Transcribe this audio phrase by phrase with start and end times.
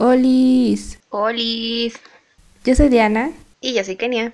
[0.00, 1.00] Olis.
[1.10, 1.94] Olis.
[2.64, 3.32] Yo soy Diana.
[3.60, 4.32] Y yo soy Kenia.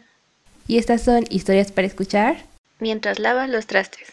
[0.68, 2.36] Y estas son historias para escuchar.
[2.80, 4.12] Mientras lavas los trastes.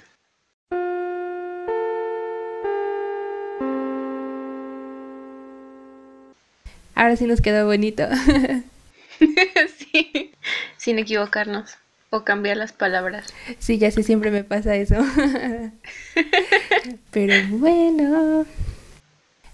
[6.96, 8.08] Ahora sí nos quedó bonito.
[9.78, 10.32] sí.
[10.78, 11.76] Sin equivocarnos.
[12.12, 13.34] O cambiar las palabras.
[13.60, 14.96] Sí, ya sé, siempre me pasa eso.
[17.12, 18.46] Pero bueno.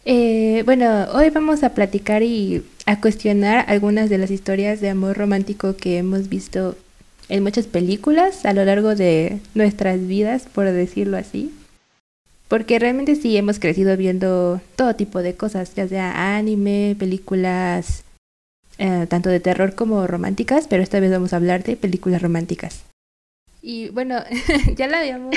[0.10, 5.18] Eh, bueno, hoy vamos a platicar y a cuestionar algunas de las historias de amor
[5.18, 6.78] romántico que hemos visto
[7.28, 11.54] en muchas películas a lo largo de nuestras vidas, por decirlo así.
[12.48, 18.06] Porque realmente sí hemos crecido viendo todo tipo de cosas, ya sea anime, películas,
[18.78, 22.87] eh, tanto de terror como románticas, pero esta vez vamos a hablar de películas románticas.
[23.62, 24.24] Y bueno,
[24.76, 25.36] ya la habíamos...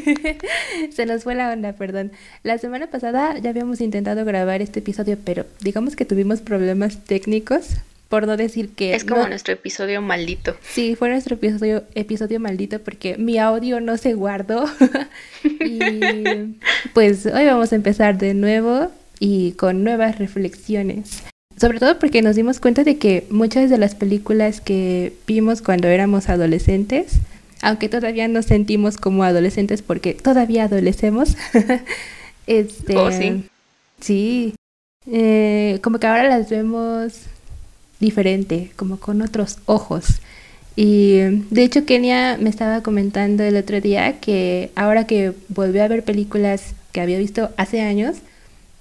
[0.90, 2.12] Se nos fue la onda, perdón.
[2.42, 7.76] La semana pasada ya habíamos intentado grabar este episodio, pero digamos que tuvimos problemas técnicos,
[8.08, 8.94] por no decir que...
[8.94, 10.54] Es como nuestro episodio maldito.
[10.62, 14.66] Sí, fue nuestro episodio, episodio maldito porque mi audio no se guardó.
[15.44, 16.58] y
[16.92, 21.22] pues hoy vamos a empezar de nuevo y con nuevas reflexiones.
[21.58, 25.88] Sobre todo porque nos dimos cuenta de que muchas de las películas que vimos cuando
[25.88, 27.18] éramos adolescentes
[27.62, 31.36] aunque todavía nos sentimos como adolescentes porque todavía adolecemos.
[32.46, 33.44] este, oh, sí.
[34.00, 34.54] Sí.
[35.10, 37.20] Eh, como que ahora las vemos
[38.00, 40.20] diferente, como con otros ojos.
[40.74, 41.18] Y
[41.50, 46.02] de hecho Kenia me estaba comentando el otro día que ahora que volvió a ver
[46.02, 48.16] películas que había visto hace años,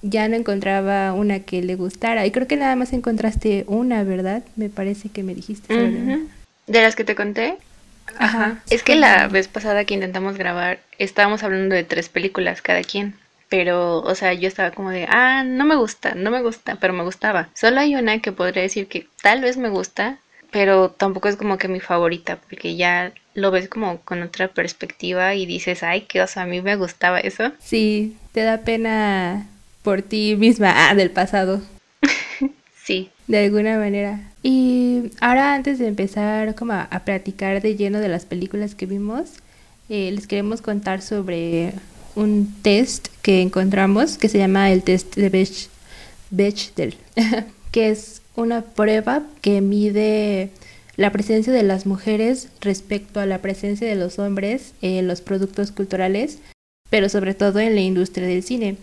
[0.01, 2.25] ya no encontraba una que le gustara.
[2.25, 4.41] Y creo que nada más encontraste una, ¿verdad?
[4.55, 5.71] Me parece que me dijiste.
[6.65, 7.57] ¿De las que te conté?
[8.17, 8.63] Ajá.
[8.69, 13.15] Es que la vez pasada que intentamos grabar, estábamos hablando de tres películas cada quien.
[13.49, 16.93] Pero, o sea, yo estaba como de, ah, no me gusta, no me gusta, pero
[16.93, 17.49] me gustaba.
[17.53, 20.19] Solo hay una que podría decir que tal vez me gusta,
[20.51, 25.35] pero tampoco es como que mi favorita, porque ya lo ves como con otra perspectiva
[25.35, 27.51] y dices, ay, que, o sea, a mí me gustaba eso.
[27.59, 29.47] Sí, te da pena
[29.81, 31.61] por ti misma, ah, del pasado.
[33.27, 34.31] De alguna manera.
[34.43, 39.35] Y ahora antes de empezar como a, platicar de lleno de las películas que vimos,
[39.89, 41.73] eh, les queremos contar sobre
[42.15, 45.29] un test que encontramos que se llama el test de
[46.29, 46.95] Bechdel,
[47.71, 50.49] que es una prueba que mide
[50.97, 55.71] la presencia de las mujeres respecto a la presencia de los hombres en los productos
[55.71, 56.39] culturales,
[56.89, 58.77] pero sobre todo en la industria del cine.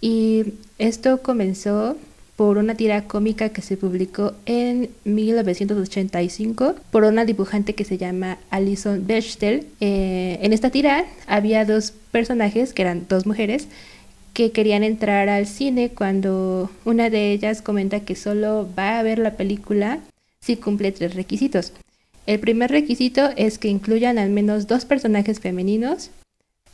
[0.00, 1.96] Y esto comenzó
[2.36, 8.38] por una tira cómica que se publicó en 1985 por una dibujante que se llama
[8.50, 9.66] Alison Bechtel.
[9.80, 13.68] Eh, en esta tira había dos personajes, que eran dos mujeres,
[14.32, 19.20] que querían entrar al cine cuando una de ellas comenta que solo va a ver
[19.20, 20.00] la película
[20.40, 21.72] si cumple tres requisitos.
[22.26, 26.10] El primer requisito es que incluyan al menos dos personajes femeninos.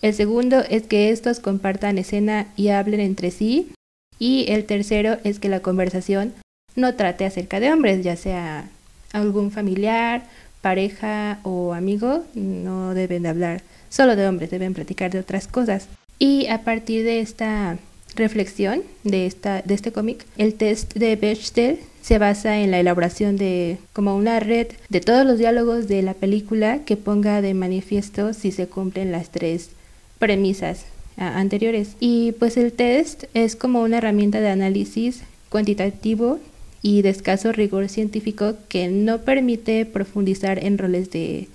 [0.01, 3.73] El segundo es que estos compartan escena y hablen entre sí.
[4.21, 6.35] Y el tercero es que la conversación
[6.77, 8.69] no trate acerca de hombres, ya sea
[9.13, 10.23] algún familiar,
[10.61, 15.89] pareja o amigo, no deben de hablar solo de hombres, deben platicar de otras cosas.
[16.19, 17.79] Y a partir de esta
[18.15, 23.39] reflexión de, esta, de este cómic, el test de Bechdel se basa en la elaboración
[23.39, 28.35] de como una red de todos los diálogos de la película que ponga de manifiesto
[28.35, 29.71] si se cumplen las tres
[30.19, 30.85] premisas
[31.21, 31.97] anteriores.
[32.01, 36.39] Y pues el test es como una herramienta de análisis cuantitativo
[36.83, 41.49] y de escaso rigor científico que no permite profundizar en roles de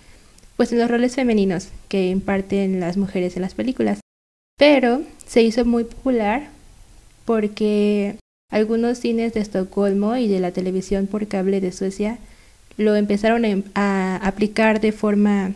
[0.56, 4.00] pues en los roles femeninos que imparten las mujeres en las películas.
[4.58, 6.50] Pero se hizo muy popular
[7.26, 8.16] porque
[8.50, 12.20] algunos cines de Estocolmo y de la televisión por cable de Suecia
[12.78, 15.53] lo empezaron a aplicar de forma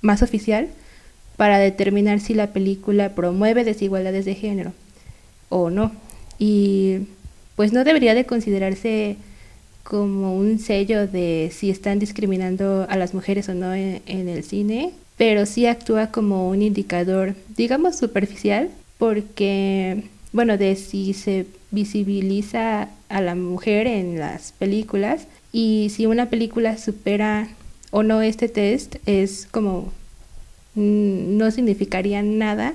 [0.00, 0.68] más oficial
[1.36, 4.72] para determinar si la película promueve desigualdades de género
[5.48, 5.92] o no.
[6.38, 7.00] Y
[7.56, 9.16] pues no debería de considerarse
[9.82, 14.92] como un sello de si están discriminando a las mujeres o no en, el cine,
[15.16, 23.20] pero sí actúa como un indicador, digamos, superficial, porque, bueno, de si se visibiliza a
[23.20, 27.48] la mujer en las películas y si una película supera
[27.90, 29.92] o no este test, es como
[30.74, 32.74] no significaría nada,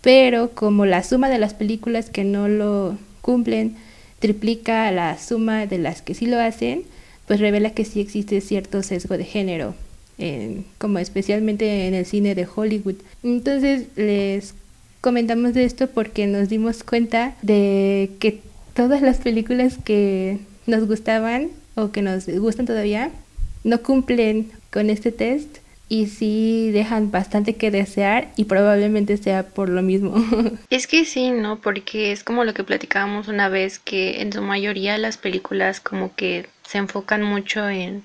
[0.00, 3.76] pero como la suma de las películas que no lo cumplen
[4.18, 6.82] triplica la suma de las que sí lo hacen,
[7.26, 9.74] pues revela que sí existe cierto sesgo de género,
[10.78, 12.96] como especialmente en el cine de Hollywood.
[13.22, 14.54] Entonces les
[15.00, 18.40] comentamos de esto porque nos dimos cuenta de que
[18.74, 23.10] todas las películas que nos gustaban o que nos gustan todavía
[23.62, 25.58] no cumplen con este test
[25.88, 30.14] y sí dejan bastante que desear y probablemente sea por lo mismo.
[30.70, 31.60] Es que sí, ¿no?
[31.60, 36.14] Porque es como lo que platicábamos una vez que en su mayoría las películas como
[36.14, 38.02] que se enfocan mucho en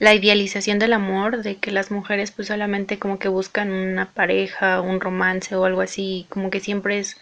[0.00, 4.80] la idealización del amor, de que las mujeres pues solamente como que buscan una pareja,
[4.80, 7.16] un romance o algo así, como que siempre es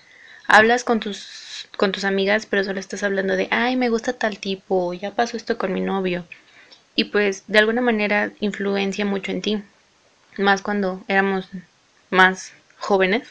[0.46, 4.38] hablas con tus con tus amigas, pero solo estás hablando de, "Ay, me gusta tal
[4.38, 6.24] tipo, ya pasó esto con mi novio."
[6.96, 9.62] Y pues de alguna manera influencia mucho en ti,
[10.38, 11.48] más cuando éramos
[12.10, 13.28] más jóvenes,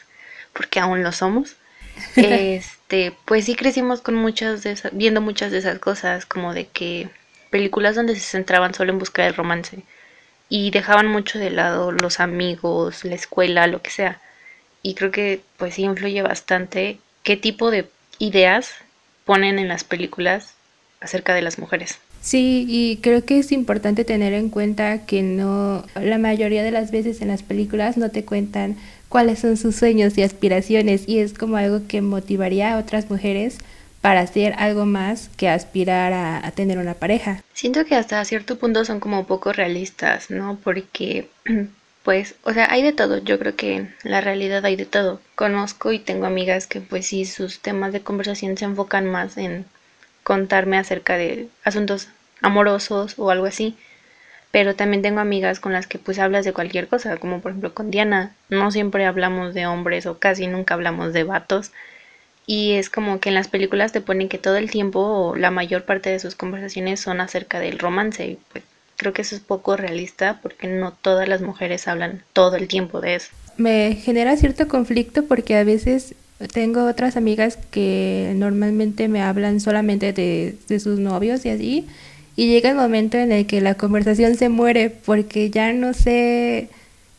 [0.52, 1.56] porque aún lo somos.
[2.16, 6.66] Este, pues sí crecimos con muchas de esas, viendo muchas de esas cosas, como de
[6.66, 7.08] que
[7.50, 9.82] películas donde se centraban solo en buscar el romance
[10.48, 14.20] y dejaban mucho de lado los amigos, la escuela, lo que sea.
[14.82, 17.88] Y creo que pues sí influye bastante qué tipo de
[18.18, 18.74] ideas
[19.24, 20.54] ponen en las películas
[21.00, 21.98] acerca de las mujeres.
[22.26, 26.90] Sí, y creo que es importante tener en cuenta que no, la mayoría de las
[26.90, 28.76] veces en las películas no te cuentan
[29.08, 33.58] cuáles son sus sueños y aspiraciones y es como algo que motivaría a otras mujeres
[34.00, 37.44] para hacer algo más que aspirar a, tener una pareja.
[37.54, 40.58] Siento que hasta cierto punto son como poco realistas, ¿no?
[40.64, 41.28] Porque,
[42.02, 43.18] pues, o sea, hay de todo.
[43.18, 45.20] Yo creo que en la realidad hay de todo.
[45.36, 49.64] Conozco y tengo amigas que, pues, sí, sus temas de conversación se enfocan más en
[50.24, 52.08] contarme acerca de asuntos
[52.42, 53.76] amorosos o algo así.
[54.50, 57.74] Pero también tengo amigas con las que pues hablas de cualquier cosa, como por ejemplo
[57.74, 58.34] con Diana.
[58.48, 61.72] No siempre hablamos de hombres o casi nunca hablamos de vatos.
[62.46, 65.50] Y es como que en las películas te ponen que todo el tiempo o la
[65.50, 68.24] mayor parte de sus conversaciones son acerca del romance.
[68.26, 68.64] Y pues
[68.96, 73.00] creo que eso es poco realista porque no todas las mujeres hablan todo el tiempo
[73.00, 73.28] de eso.
[73.56, 76.14] Me genera cierto conflicto porque a veces
[76.52, 81.86] tengo otras amigas que normalmente me hablan solamente de, de sus novios y así.
[82.36, 86.68] Y llega el momento en el que la conversación se muere porque ya no sé,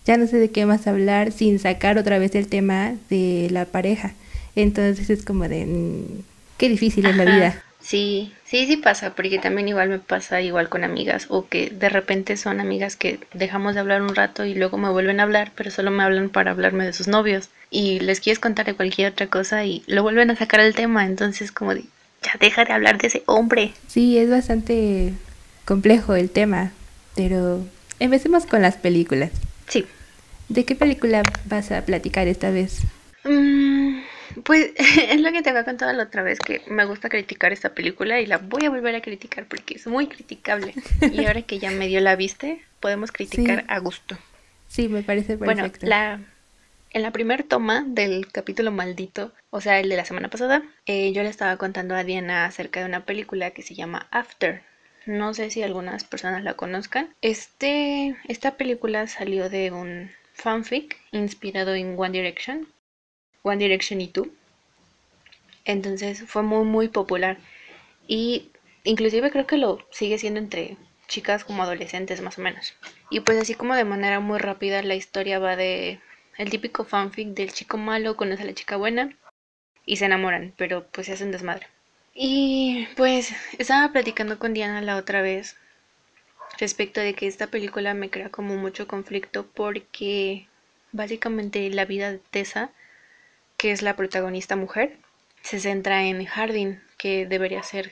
[0.05, 3.65] ya no sé de qué más hablar sin sacar otra vez el tema de la
[3.65, 4.13] pareja.
[4.55, 6.23] Entonces es como de, mm,
[6.57, 7.63] qué difícil es la vida.
[7.79, 11.87] Sí, sí, sí pasa, porque también igual me pasa igual con amigas, o que de
[11.87, 15.53] repente son amigas que dejamos de hablar un rato y luego me vuelven a hablar,
[15.55, 17.49] pero solo me hablan para hablarme de sus novios.
[17.69, 21.05] Y les quieres contar de cualquier otra cosa y lo vuelven a sacar el tema,
[21.05, 21.85] entonces como de,
[22.27, 23.73] ya deja de hablar de ese hombre.
[23.87, 25.13] Sí, es bastante
[25.65, 26.71] complejo el tema,
[27.15, 27.65] pero
[27.99, 29.31] empecemos con las películas.
[29.67, 29.85] Sí.
[30.49, 32.81] ¿De qué película vas a platicar esta vez?
[33.23, 33.99] Mmm
[34.43, 34.71] pues
[35.09, 38.19] es lo que te había contado la otra vez, que me gusta criticar esta película
[38.19, 40.73] y la voy a volver a criticar porque es muy criticable.
[41.11, 44.17] Y ahora que ya medio la viste, podemos criticar a gusto.
[44.67, 45.79] Sí, me parece perfecto.
[45.79, 46.19] Bueno, la,
[46.91, 51.11] en la primera toma del capítulo maldito, o sea, el de la semana pasada, eh,
[51.13, 54.63] yo le estaba contando a Diana acerca de una película que se llama After.
[55.05, 57.13] No sé si algunas personas la conozcan.
[57.21, 62.67] Este, esta película salió de un fanfic inspirado en One Direction
[63.47, 64.31] One Direction y tú.
[65.65, 67.37] Entonces fue muy muy popular
[68.07, 68.49] y
[68.83, 72.73] inclusive creo que lo sigue siendo entre chicas como adolescentes más o menos.
[73.09, 75.99] Y pues así como de manera muy rápida la historia va de
[76.37, 79.15] el típico fanfic del chico malo conoce a la chica buena
[79.85, 81.67] y se enamoran, pero pues se hacen desmadre.
[82.13, 85.55] Y pues estaba platicando con Diana la otra vez
[86.59, 90.47] respecto de que esta película me crea como mucho conflicto porque
[90.91, 92.71] básicamente la vida de Tessa
[93.57, 94.97] que es la protagonista mujer,
[95.41, 97.91] se centra en Hardin, que debería ser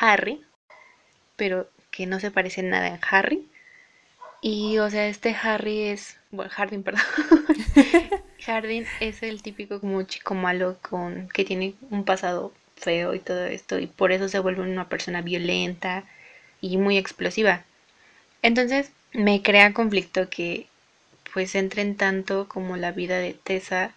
[0.00, 0.44] Harry,
[1.36, 3.48] pero que no se parece nada a Harry.
[4.46, 6.18] Y, o sea, este Harry es.
[6.30, 7.02] Bueno, Hardin, perdón.
[8.46, 13.46] Hardin es el típico como chico malo con que tiene un pasado feo y todo
[13.46, 16.04] esto, y por eso se vuelve una persona violenta
[16.60, 17.64] y muy explosiva.
[18.42, 20.66] Entonces, me crea conflicto que
[21.32, 23.94] pues entren tanto como la vida de Tessa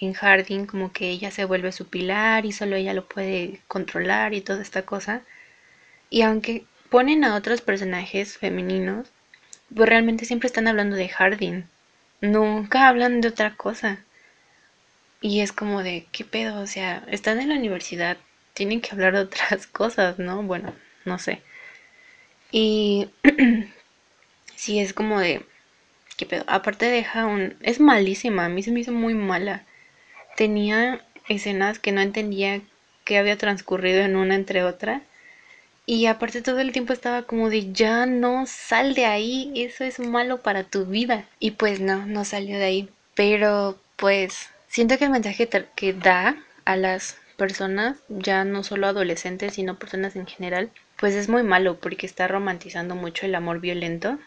[0.00, 4.32] en Harding como que ella se vuelve su pilar y solo ella lo puede controlar
[4.32, 5.20] y toda esta cosa.
[6.08, 9.12] Y aunque ponen a otros personajes femeninos,
[9.74, 11.64] pues realmente siempre están hablando de Harding.
[12.20, 13.98] Nunca hablan de otra cosa.
[15.20, 16.60] Y es como de, ¿qué pedo?
[16.60, 18.16] O sea, están en la universidad,
[18.54, 20.42] tienen que hablar de otras cosas, ¿no?
[20.42, 20.74] Bueno,
[21.04, 21.42] no sé.
[22.50, 23.08] Y
[24.56, 25.44] sí, es como de,
[26.16, 26.44] ¿qué pedo?
[26.46, 27.56] Aparte deja un...
[27.60, 29.64] Es malísima, a mí se me hizo muy mala
[30.36, 32.60] tenía escenas que no entendía
[33.04, 35.02] qué había transcurrido en una entre otra.
[35.84, 39.98] Y aparte todo el tiempo estaba como de ya no sal de ahí, eso es
[39.98, 41.26] malo para tu vida.
[41.40, 42.88] Y pues no, no salió de ahí.
[43.14, 49.54] Pero pues siento que el mensaje que da a las personas, ya no solo adolescentes,
[49.54, 54.18] sino personas en general, pues es muy malo porque está romantizando mucho el amor violento,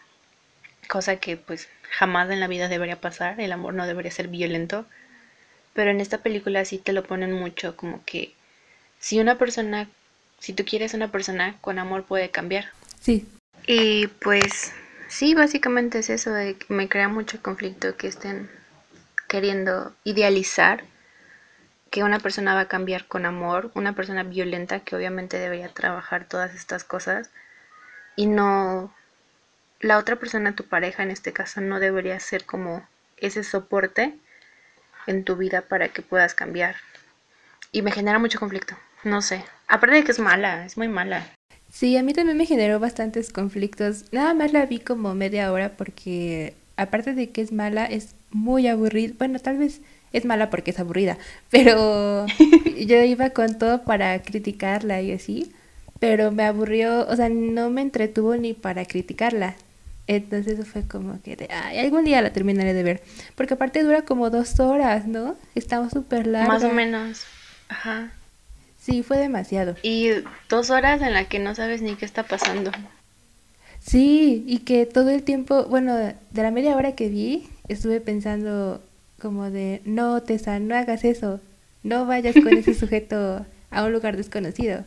[0.88, 4.84] cosa que pues jamás en la vida debería pasar, el amor no debería ser violento,
[5.72, 8.34] pero en esta película sí te lo ponen mucho como que
[8.98, 9.88] si una persona,
[10.38, 12.66] si tú quieres una persona con amor puede cambiar.
[13.00, 13.26] Sí.
[13.66, 14.72] Y pues
[15.08, 18.50] sí, básicamente es eso, de que me crea mucho conflicto que estén
[19.28, 20.84] queriendo idealizar
[21.90, 26.26] que una persona va a cambiar con amor, una persona violenta que obviamente debería trabajar
[26.28, 27.30] todas estas cosas
[28.16, 28.92] y no
[29.80, 32.86] la otra persona, tu pareja en este caso, no debería ser como
[33.18, 34.14] ese soporte
[35.06, 36.76] en tu vida para que puedas cambiar.
[37.72, 39.44] Y me genera mucho conflicto, no sé.
[39.68, 41.26] Aparte de que es mala, es muy mala.
[41.70, 44.04] Sí, a mí también me generó bastantes conflictos.
[44.12, 48.66] Nada más la vi como media hora porque aparte de que es mala, es muy
[48.68, 49.14] aburrida.
[49.18, 49.80] Bueno, tal vez
[50.12, 51.18] es mala porque es aburrida,
[51.50, 52.26] pero
[52.78, 55.52] yo iba con todo para criticarla y así,
[56.00, 59.56] pero me aburrió, o sea, no me entretuvo ni para criticarla.
[60.08, 63.02] Entonces fue como que, de, ay, algún día la terminaré de ver.
[63.34, 65.34] Porque aparte dura como dos horas, ¿no?
[65.56, 66.46] Estaba súper larga.
[66.46, 67.24] Más o menos.
[67.68, 68.12] Ajá.
[68.86, 69.74] Sí, fue demasiado.
[69.82, 70.10] Y
[70.48, 72.70] dos horas en la que no sabes ni qué está pasando.
[73.80, 78.80] Sí, y que todo el tiempo, bueno, de la media hora que vi, estuve pensando
[79.20, 81.40] como de, no, Tessa, no hagas eso,
[81.82, 84.84] no vayas con ese sujeto a un lugar desconocido.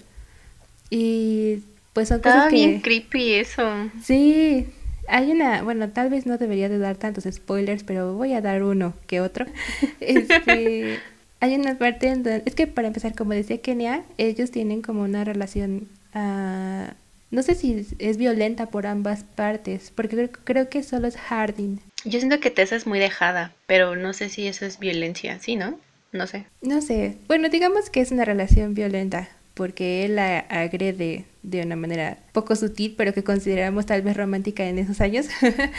[0.90, 2.56] Y pues son cosas que...
[2.56, 3.70] bien creepy eso.
[4.02, 4.66] Sí,
[5.10, 8.64] hay una, bueno, tal vez no debería de dar tantos spoilers, pero voy a dar
[8.64, 9.46] uno que otro.
[10.00, 11.00] Este,
[11.40, 15.04] hay una parte en donde, es que para empezar, como decía Kenia, ellos tienen como
[15.04, 16.92] una relación, uh,
[17.32, 21.80] no sé si es violenta por ambas partes, porque creo, creo que solo es Harding.
[22.06, 25.56] Yo siento que Tessa es muy dejada, pero no sé si eso es violencia, ¿sí,
[25.56, 25.78] no?
[26.12, 26.46] No sé.
[26.62, 27.18] No sé.
[27.28, 32.56] Bueno, digamos que es una relación violenta, porque él la agrede de una manera poco
[32.56, 35.28] sutil, pero que consideramos tal vez romántica en esos años,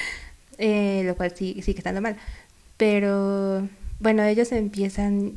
[0.58, 2.16] eh, lo cual sí, sigue estando mal.
[2.76, 5.34] Pero bueno, ellos empiezan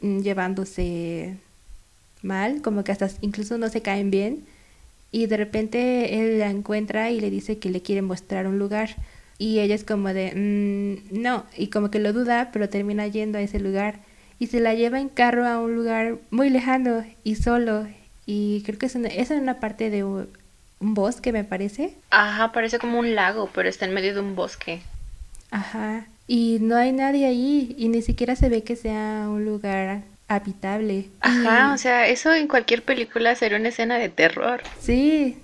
[0.00, 1.36] llevándose
[2.22, 4.44] mal, como que hasta incluso no se caen bien,
[5.10, 8.96] y de repente él la encuentra y le dice que le quiere mostrar un lugar.
[9.38, 13.38] Y ella es como de, mm, no, y como que lo duda, pero termina yendo
[13.38, 14.00] a ese lugar
[14.38, 17.86] y se la lleva en carro a un lugar muy lejano y solo.
[18.26, 20.28] Y creo que es, una, es en una parte de un,
[20.80, 21.94] bosque, me parece.
[22.10, 24.82] Ajá, parece como un lago, pero está en medio de un bosque.
[25.50, 30.02] Ajá, y no hay nadie ahí y ni siquiera se ve que sea un lugar
[30.28, 31.06] habitable.
[31.20, 34.60] Ajá, o sea, eso en cualquier película sería una escena de terror.
[34.78, 35.38] Sí,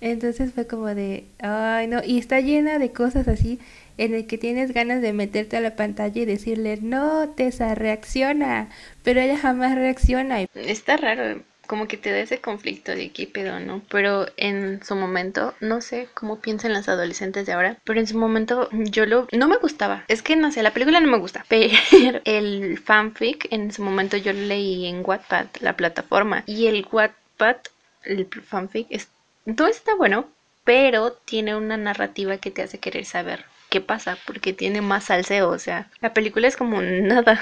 [0.00, 3.60] entonces fue como de, ay no, y está llena de cosas así
[3.98, 8.70] en el que tienes ganas de meterte a la pantalla y decirle, no, Tessa, reacciona,
[9.04, 10.40] pero ella jamás reacciona.
[10.54, 13.80] Está raro, como que te da ese conflicto de qué pedo, ¿no?
[13.88, 18.18] Pero en su momento, no sé cómo piensan las adolescentes de ahora, pero en su
[18.18, 20.02] momento yo lo, no me gustaba.
[20.08, 24.16] Es que no sé, la película no me gusta, pero el fanfic en su momento
[24.16, 27.58] yo lo leí en Wattpad, la plataforma, y el Wattpad,
[28.02, 29.06] el fanfic, es,
[29.44, 30.28] no está bueno,
[30.64, 35.48] pero tiene una narrativa que te hace querer saber qué pasa, porque tiene más salseo,
[35.48, 37.40] o sea, la película es como nada,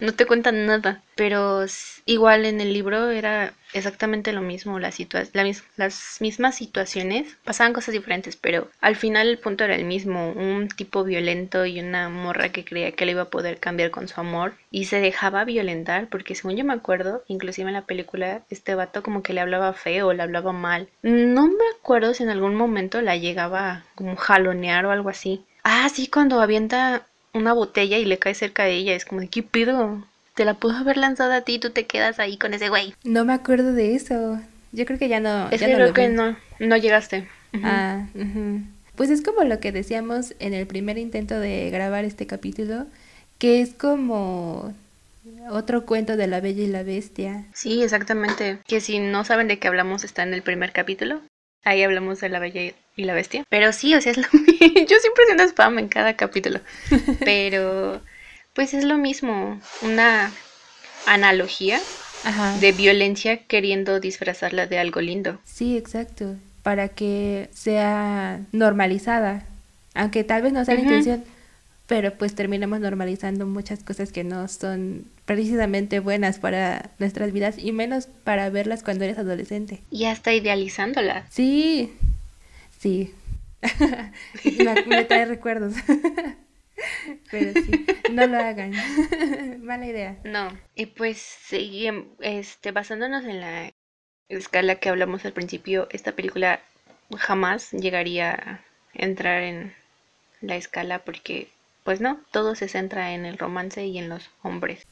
[0.00, 1.64] no te cuentan nada, pero
[2.04, 4.92] igual en el libro era exactamente lo mismo, la
[5.76, 10.68] las mismas situaciones, pasaban cosas diferentes, pero al final el punto era el mismo, un
[10.68, 14.20] tipo violento y una morra que creía que le iba a poder cambiar con su
[14.20, 18.74] amor y se dejaba violentar, porque según yo me acuerdo, inclusive en la película, este
[18.74, 22.54] vato como que le hablaba feo, le hablaba mal, no me acuerdo si en algún
[22.54, 27.06] momento la llegaba a como jalonear o algo así, Ah, sí, cuando avienta
[27.38, 30.04] una botella y le cae cerca de ella, es como de qué pido.
[30.34, 32.94] Te la puedo haber lanzado a ti y tú te quedas ahí con ese güey.
[33.04, 34.40] No me acuerdo de eso.
[34.72, 35.48] Yo creo que ya no.
[35.50, 37.26] Es que creo que no, no llegaste.
[37.62, 38.06] Ah,
[38.94, 42.86] pues es como lo que decíamos en el primer intento de grabar este capítulo,
[43.38, 44.74] que es como
[45.50, 47.46] otro cuento de la Bella y la Bestia.
[47.54, 48.58] Sí, exactamente.
[48.66, 51.20] Que si no saben de qué hablamos está en el primer capítulo.
[51.64, 53.44] Ahí hablamos de la Bella y la Bestia.
[53.48, 54.58] Pero sí, o sea, es lo mismo.
[54.60, 56.60] Yo siempre siento spam en cada capítulo.
[57.20, 58.02] Pero,
[58.54, 59.60] pues es lo mismo.
[59.82, 60.30] Una
[61.06, 61.80] analogía
[62.60, 65.38] de violencia queriendo disfrazarla de algo lindo.
[65.44, 66.34] Sí, exacto.
[66.62, 69.44] Para que sea normalizada.
[69.94, 71.24] Aunque tal vez no sea la intención,
[71.86, 77.72] pero pues terminamos normalizando muchas cosas que no son precisamente buenas para nuestras vidas y
[77.72, 79.80] menos para verlas cuando eres adolescente.
[79.90, 81.24] Y hasta idealizándolas.
[81.30, 81.92] Sí,
[82.78, 83.14] sí.
[84.86, 85.74] me, trae recuerdos.
[87.30, 88.72] Pero sí, no lo hagan.
[89.64, 90.18] Mala idea.
[90.24, 93.72] No, y pues seguimos, este, basándonos en la
[94.28, 96.60] escala que hablamos al principio, esta película
[97.16, 98.60] jamás llegaría a
[98.94, 99.74] entrar en
[100.40, 101.48] la escala porque
[101.88, 104.86] pues no, todo se centra en el romance y en los hombres.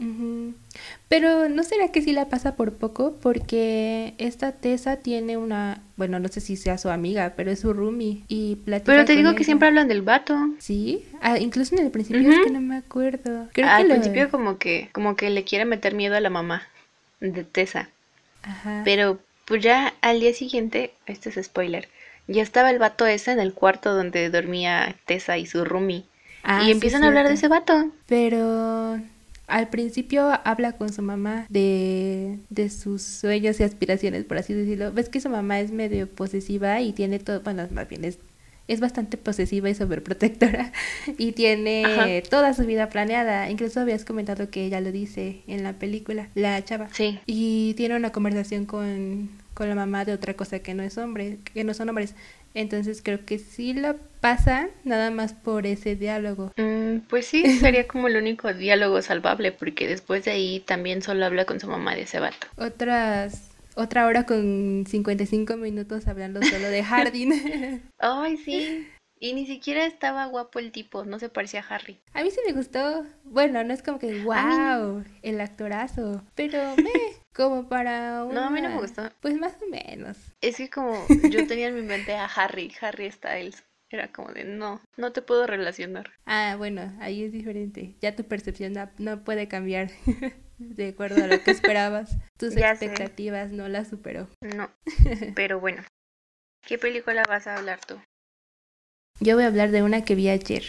[1.11, 3.19] Pero ¿no será que sí la pasa por poco?
[3.21, 7.75] Porque esta Tessa tiene una, bueno, no sé si sea su amiga, pero es su
[7.75, 10.39] roomie y platica Pero te digo que siempre hablan del vato.
[10.59, 13.47] Sí, ah, incluso en el principio es que no me acuerdo.
[13.53, 16.67] Creo Al principio como que como que le quiere meter miedo a la mamá
[17.21, 17.91] de Tessa.
[18.43, 18.81] Ajá.
[18.87, 21.91] Pero pues ya al día siguiente, este es spoiler,
[22.27, 26.07] ya estaba el vato ese en el cuarto donde dormía Tessa y su roomie.
[26.49, 27.91] Ah, y empiezan a hablar de ese vato.
[28.07, 29.01] Pero
[29.49, 34.93] al principio habla con su mamá de, de, sus sueños y aspiraciones, por así decirlo.
[34.93, 38.19] Ves que su mamá es medio posesiva y tiene todo, bueno, más bien es,
[38.69, 40.73] es bastante posesiva y sobreprotectora
[41.19, 43.51] y tiene toda su vida planeada.
[43.51, 46.89] Incluso habías comentado que ella lo dice en la película, la chava.
[46.93, 47.19] Sí.
[47.27, 51.39] Y tiene una conversación con, con la mamá de otra cosa que no es hombre,
[51.53, 52.15] que no son hombres.
[52.57, 56.53] Entonces creo que sí lo pasa nada más por ese diálogo.
[56.57, 61.27] Mm, pues sí, sería como el único diálogo salvable porque después de ahí también solo
[61.27, 62.47] habla con su mamá de ese vato.
[62.57, 67.83] Otras otra hora con 55 minutos hablando solo de Hardin.
[67.99, 68.89] Ay, sí.
[69.21, 72.01] Y ni siquiera estaba guapo el tipo, no se parecía a Harry.
[72.15, 73.05] A mí sí me gustó.
[73.25, 76.23] Bueno, no es como que, wow, el actorazo.
[76.35, 76.91] Pero me,
[77.37, 78.35] como para un.
[78.35, 79.11] No, a mí no me gustó.
[79.21, 80.17] Pues más o menos.
[80.41, 83.63] Es que como yo tenía en mi mente a Harry, Harry Styles.
[83.89, 86.11] Era como de, no, no te puedo relacionar.
[86.25, 87.95] Ah, bueno, ahí es diferente.
[88.01, 89.91] Ya tu percepción no, puede cambiar
[90.59, 92.17] de acuerdo a lo que esperabas.
[92.37, 94.29] Tus expectativas no las superó.
[94.41, 94.71] No,
[95.37, 95.85] pero bueno.
[96.67, 98.01] ¿Qué película vas a hablar tú?
[99.21, 100.65] Yo voy a hablar de una que vi ayer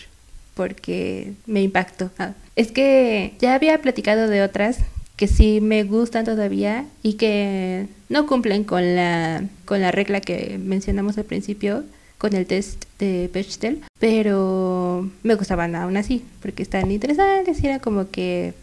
[0.53, 2.11] porque me impactó.
[2.19, 4.79] Ah, es que ya había platicado de otras
[5.17, 10.57] que sí me gustan todavía y que no cumplen con la, con la regla que
[10.57, 11.83] mencionamos al principio,
[12.17, 17.79] con el test de Bechdel, pero me gustaban aún así, porque están interesantes y era
[17.79, 18.53] como que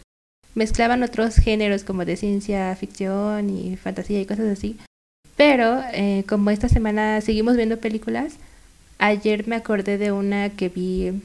[0.55, 4.77] mezclaban otros géneros como de ciencia ficción y fantasía y cosas así.
[5.37, 8.37] Pero eh, como esta semana seguimos viendo películas,
[8.97, 11.21] Ayer me acordé de una que vi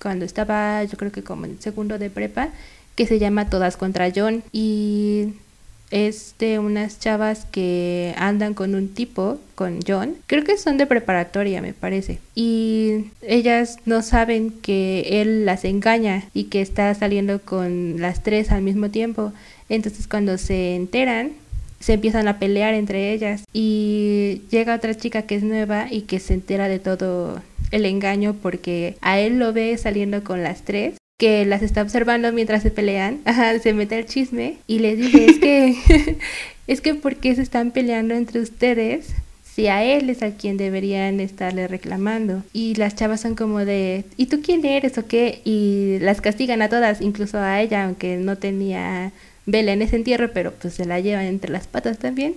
[0.00, 2.48] cuando estaba, yo creo que como en segundo de prepa,
[2.94, 5.34] que se llama Todas contra John y
[5.92, 10.16] es de unas chavas que andan con un tipo, con John.
[10.26, 12.18] Creo que son de preparatoria, me parece.
[12.34, 18.50] Y ellas no saben que él las engaña y que está saliendo con las tres
[18.50, 19.32] al mismo tiempo.
[19.68, 21.32] Entonces cuando se enteran,
[21.78, 26.20] se empiezan a pelear entre ellas y llega otra chica que es nueva y que
[26.20, 30.94] se entera de todo el engaño porque a él lo ve saliendo con las tres
[31.22, 33.20] que las está observando mientras se pelean,
[33.62, 36.18] se mete el chisme y le dice, es que,
[36.66, 39.10] es que ¿por qué se están peleando entre ustedes?
[39.44, 42.42] Si a él es a quien deberían estarle reclamando.
[42.52, 45.42] Y las chavas son como de, ¿y tú quién eres o qué?
[45.44, 49.12] Y las castigan a todas, incluso a ella, aunque no tenía
[49.46, 52.34] vela en ese entierro, pero pues se la llevan entre las patas también.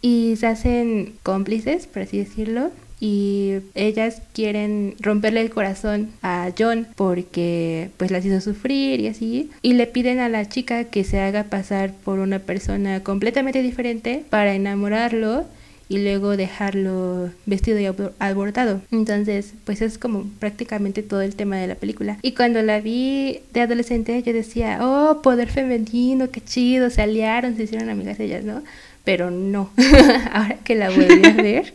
[0.00, 2.70] Y se hacen cómplices, por así decirlo.
[2.98, 9.50] Y ellas quieren romperle el corazón a John porque pues las hizo sufrir y así.
[9.62, 14.24] Y le piden a la chica que se haga pasar por una persona completamente diferente
[14.30, 15.44] para enamorarlo
[15.88, 17.86] y luego dejarlo vestido y
[18.18, 18.80] abortado.
[18.90, 22.18] Entonces, pues es como prácticamente todo el tema de la película.
[22.22, 27.56] Y cuando la vi de adolescente, yo decía, oh, poder femenino, qué chido, se aliaron,
[27.56, 28.62] se hicieron amigas ellas, ¿no?
[29.06, 29.70] Pero no,
[30.32, 31.74] ahora que la volví a ver,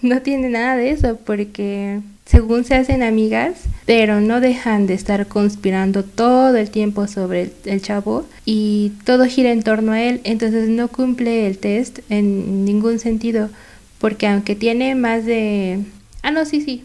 [0.00, 5.26] no tiene nada de eso, porque según se hacen amigas, pero no dejan de estar
[5.26, 10.68] conspirando todo el tiempo sobre el, chavo y todo gira en torno a él, entonces
[10.68, 13.50] no cumple el test en ningún sentido,
[13.98, 15.80] porque aunque tiene más de...
[16.22, 16.84] Ah, no, sí, sí.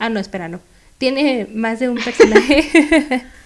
[0.00, 0.58] Ah, no, espera, no
[1.02, 2.62] tiene más de un personaje.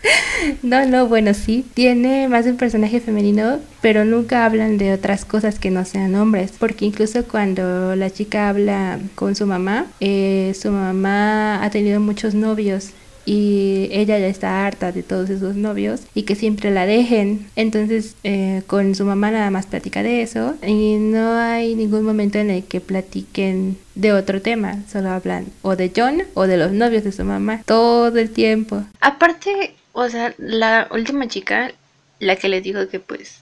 [0.63, 5.59] no, no, bueno, sí, tiene más un personaje femenino, pero nunca hablan de otras cosas
[5.59, 10.71] que no sean hombres, porque incluso cuando la chica habla con su mamá, eh, su
[10.71, 12.93] mamá ha tenido muchos novios
[13.27, 17.47] y ella ya está harta de todos esos novios y que siempre la dejen.
[17.57, 22.39] Entonces eh, con su mamá nada más platica de eso y no hay ningún momento
[22.39, 26.73] en el que platiquen de otro tema, solo hablan o de John o de los
[26.73, 28.85] novios de su mamá todo el tiempo.
[29.01, 31.73] Aparte, o sea, la última chica,
[32.21, 33.41] la que les dijo que pues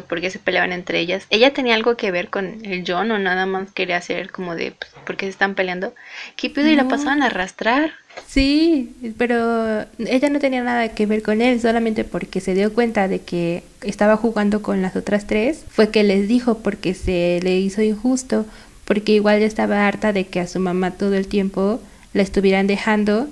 [0.00, 1.26] por qué se peleaban entre ellas.
[1.30, 4.72] ¿Ella tenía algo que ver con el John o nada más quería hacer como de
[4.72, 5.94] pues, por qué se están peleando?
[6.36, 6.68] ¿Qué pedo?
[6.68, 7.92] Y la pasaban a arrastrar.
[8.26, 13.08] Sí, pero ella no tenía nada que ver con él, solamente porque se dio cuenta
[13.08, 17.58] de que estaba jugando con las otras tres, fue que les dijo porque se le
[17.58, 18.46] hizo injusto,
[18.84, 21.80] porque igual ya estaba harta de que a su mamá todo el tiempo
[22.12, 23.28] la estuvieran dejando,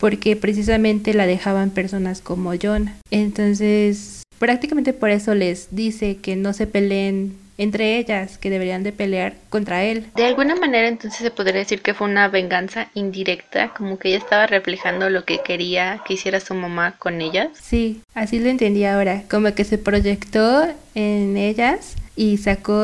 [0.00, 2.90] porque precisamente la dejaban personas como John.
[3.10, 8.90] Entonces, prácticamente por eso les dice que no se peleen entre ellas, que deberían de
[8.90, 10.06] pelear contra él.
[10.16, 14.16] De alguna manera entonces se podría decir que fue una venganza indirecta, como que ella
[14.16, 17.48] estaba reflejando lo que quería que hiciera su mamá con ellas.
[17.60, 22.82] Sí, así lo entendí ahora, como que se proyectó en ellas y sacó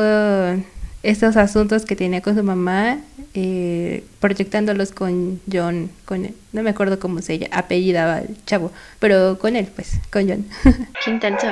[1.07, 2.99] estos asuntos que tenía con su mamá,
[3.33, 9.55] eh, proyectándolos con John, con no me acuerdo cómo se apellidaba el chavo, pero con
[9.55, 10.45] él, pues, con John.
[11.05, 11.47] Qué intenso.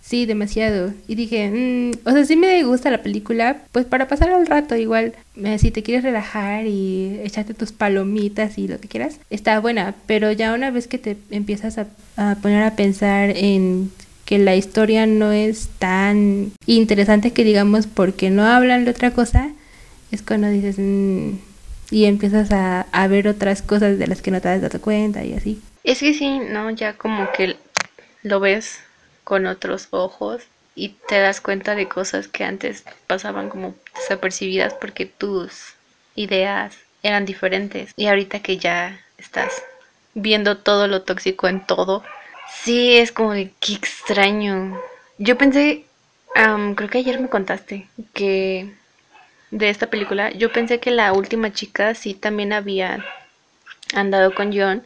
[0.00, 0.94] Sí, demasiado.
[1.08, 4.76] Y dije, mm, o sea, sí me gusta la película, pues para pasar el rato,
[4.76, 9.58] igual, eh, si te quieres relajar y echarte tus palomitas y lo que quieras, está
[9.58, 13.90] buena, pero ya una vez que te empiezas a, a poner a pensar en
[14.26, 19.50] que la historia no es tan interesante que digamos porque no hablan de otra cosa,
[20.10, 21.36] es cuando dices mm",
[21.90, 25.24] y empiezas a, a ver otras cosas de las que no te has dado cuenta
[25.24, 25.62] y así.
[25.84, 26.70] Es que sí, ¿no?
[26.70, 27.56] Ya como que
[28.22, 28.80] lo ves
[29.22, 30.42] con otros ojos
[30.74, 35.74] y te das cuenta de cosas que antes pasaban como desapercibidas porque tus
[36.16, 39.52] ideas eran diferentes y ahorita que ya estás
[40.14, 42.02] viendo todo lo tóxico en todo,
[42.62, 44.80] sí es como de qué extraño.
[45.18, 45.84] Yo pensé,
[46.34, 48.72] creo que ayer me contaste que
[49.50, 53.04] de esta película, yo pensé que la última chica sí también había
[53.94, 54.82] andado con John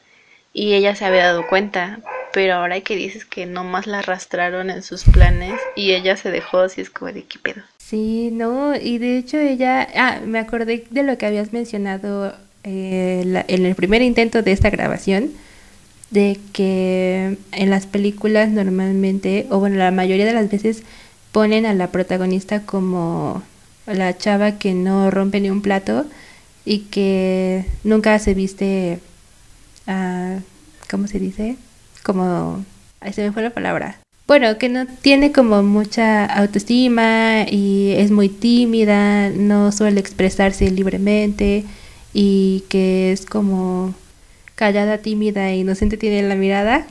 [0.53, 2.01] y ella se había dado cuenta,
[2.33, 6.59] pero ahora que dices que nomás la arrastraron en sus planes y ella se dejó
[6.61, 7.63] así es como de qué pedo.
[7.79, 13.45] Sí, no, y de hecho ella, ah, me acordé de lo que habías mencionado eh,
[13.49, 15.33] en el primer intento de esta grabación,
[16.11, 20.83] de que en las películas normalmente, o bueno, la mayoría de las veces
[21.33, 23.43] ponen a la protagonista como
[23.87, 26.07] la chava que no rompe ni un plato
[26.65, 28.99] y que nunca se viste,
[29.87, 30.41] uh,
[30.89, 31.57] ¿cómo se dice?
[32.03, 32.65] como,
[33.01, 33.99] ahí se me fue la palabra.
[34.27, 41.65] Bueno, que no tiene como mucha autoestima y es muy tímida, no suele expresarse libremente
[42.15, 43.95] y que es como
[44.61, 46.87] callada, tímida e inocente tiene la mirada.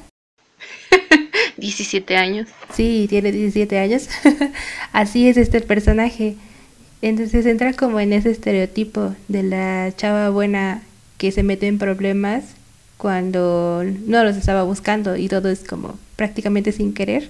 [1.57, 2.49] 17 años.
[2.73, 4.09] Sí, tiene 17 años.
[4.91, 6.35] Así es este personaje.
[7.03, 10.81] Entonces entra como en ese estereotipo de la chava buena
[11.19, 12.43] que se mete en problemas
[12.97, 17.29] cuando no los estaba buscando y todo es como prácticamente sin querer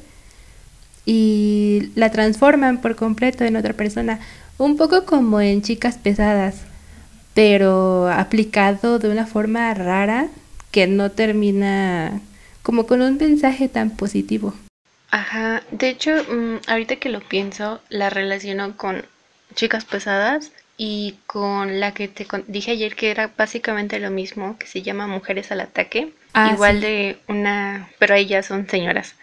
[1.05, 4.19] y la transforman por completo en otra persona,
[4.57, 6.61] un poco como en chicas pesadas,
[7.33, 10.27] pero aplicado de una forma rara
[10.71, 12.21] que no termina
[12.63, 14.53] como con un mensaje tan positivo.
[15.11, 19.03] Ajá, de hecho, mm, ahorita que lo pienso, la relaciono con
[19.55, 24.67] chicas pesadas y con la que te dije ayer que era básicamente lo mismo, que
[24.67, 26.13] se llama Mujeres al Ataque.
[26.33, 29.15] Ah, Igual de una, pero ellas son señoras.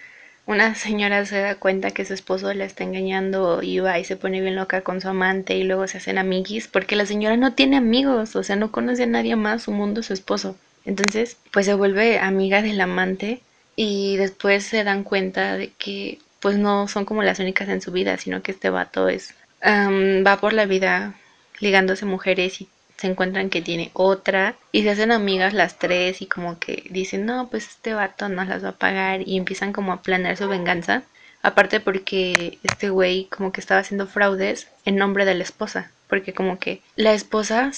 [0.46, 4.16] Una señora se da cuenta que su esposo la está engañando y va y se
[4.16, 7.54] pone bien loca con su amante y luego se hacen amiguis porque la señora no
[7.54, 10.56] tiene amigos, o sea, no conoce a nadie más, su mundo es su esposo.
[10.84, 13.40] Entonces, pues se vuelve amiga del amante
[13.74, 17.90] y después se dan cuenta de que pues no son como las únicas en su
[17.90, 21.14] vida, sino que este vato es va por la vida
[21.58, 26.26] ligándose mujeres y se encuentran que tiene otra y se hacen amigas las tres y
[26.26, 29.92] como que dicen no pues este vato nos las va a pagar y empiezan como
[29.92, 31.02] a planear su venganza.
[31.42, 36.32] Aparte porque este güey como que estaba haciendo fraudes en nombre de la esposa porque
[36.32, 37.70] como que la esposa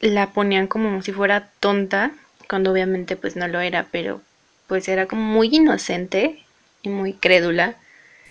[0.00, 2.12] la ponían como si fuera tonta
[2.48, 4.22] cuando obviamente pues no lo era pero
[4.70, 6.44] pues era como muy inocente
[6.82, 7.74] y muy crédula.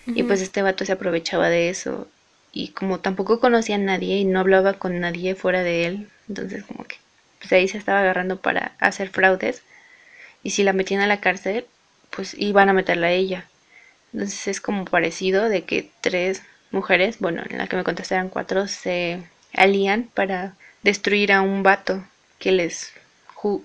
[0.06, 2.08] Y pues este vato se aprovechaba de eso.
[2.50, 6.64] Y como tampoco conocía a nadie y no hablaba con nadie fuera de él, entonces
[6.64, 6.96] como que
[7.40, 9.62] pues ahí se estaba agarrando para hacer fraudes
[10.42, 11.66] y si la metían a la cárcel,
[12.10, 13.46] pues iban a meterla a ella.
[14.12, 18.28] Entonces es como parecido de que tres mujeres, bueno, en la que me contesté eran
[18.28, 19.22] cuatro, se
[19.54, 22.04] alían para destruir a un vato
[22.38, 22.92] que les,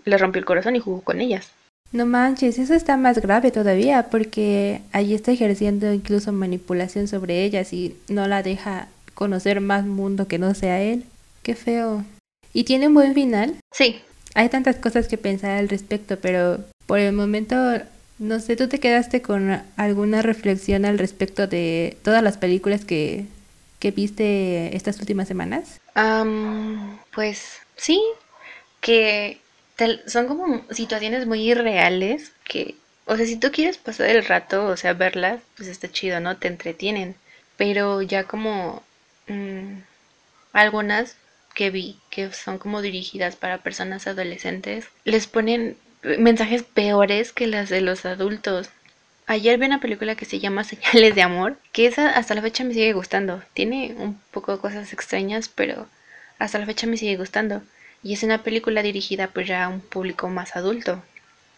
[0.04, 1.51] les rompió el corazón y jugó con ellas.
[1.91, 7.71] No manches, eso está más grave todavía porque allí está ejerciendo incluso manipulación sobre ellas
[7.73, 11.06] y no la deja conocer más mundo que no sea él.
[11.41, 12.04] Qué feo.
[12.55, 13.57] ¿Y tiene un buen final?
[13.73, 14.01] Sí.
[14.33, 17.55] Hay tantas cosas que pensar al respecto, pero por el momento
[18.17, 23.25] No sé, ¿tú te quedaste con alguna reflexión al respecto de todas las películas que,
[23.79, 25.81] que viste estas últimas semanas?
[27.13, 28.01] pues sí,
[28.79, 29.41] que
[30.07, 34.77] son como situaciones muy irreales que, o sea, si tú quieres pasar el rato, o
[34.77, 36.37] sea, verlas, pues está chido, ¿no?
[36.37, 37.15] Te entretienen.
[37.57, 38.81] Pero ya como
[39.27, 39.79] mm,
[40.53, 41.17] algunas
[41.55, 45.77] que vi que son como dirigidas para personas adolescentes, les ponen
[46.19, 48.69] mensajes peores que las de los adultos.
[49.25, 52.63] Ayer vi una película que se llama Señales de Amor, que esa hasta la fecha
[52.63, 53.41] me sigue gustando.
[53.53, 55.87] Tiene un poco de cosas extrañas, pero
[56.37, 57.63] hasta la fecha me sigue gustando.
[58.03, 61.01] Y es una película dirigida pues ya a un público más adulto.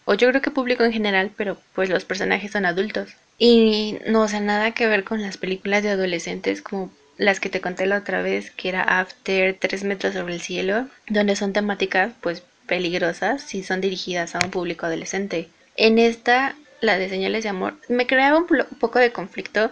[0.05, 3.09] O yo creo que público en general, pero pues los personajes son adultos.
[3.37, 7.49] Y no, o sea, nada que ver con las películas de adolescentes como las que
[7.49, 11.53] te conté la otra vez, que era After, Tres metros sobre el cielo, donde son
[11.53, 15.49] temáticas pues peligrosas si son dirigidas a un público adolescente.
[15.75, 18.47] En esta, la de señales de amor, me creaba un
[18.79, 19.71] poco de conflicto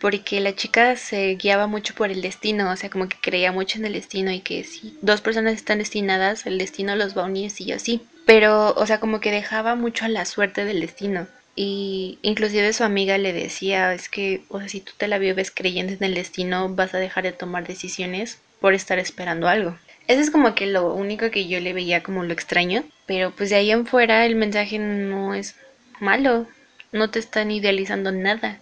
[0.00, 3.78] porque la chica se guiaba mucho por el destino, o sea, como que creía mucho
[3.78, 7.26] en el destino y que si dos personas están destinadas, el destino los va a
[7.26, 8.04] unir sí o sí.
[8.26, 11.28] Pero, o sea, como que dejaba mucho a la suerte del destino.
[11.54, 15.50] Y inclusive su amiga le decía, es que, o sea, si tú te la vives
[15.50, 19.76] creyendo en el destino, vas a dejar de tomar decisiones por estar esperando algo.
[20.08, 23.50] Eso es como que lo único que yo le veía como lo extraño, pero pues
[23.50, 25.54] de ahí en fuera el mensaje no es
[26.00, 26.46] malo,
[26.90, 28.60] no te están idealizando nada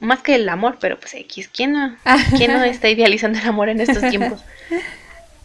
[0.00, 1.96] más que el amor, pero pues X, ¿quién no,
[2.36, 4.40] ¿quién no está idealizando el amor en estos tiempos?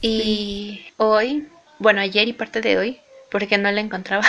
[0.01, 1.47] Y hoy,
[1.79, 4.25] bueno, ayer y parte de hoy, porque no la encontraba,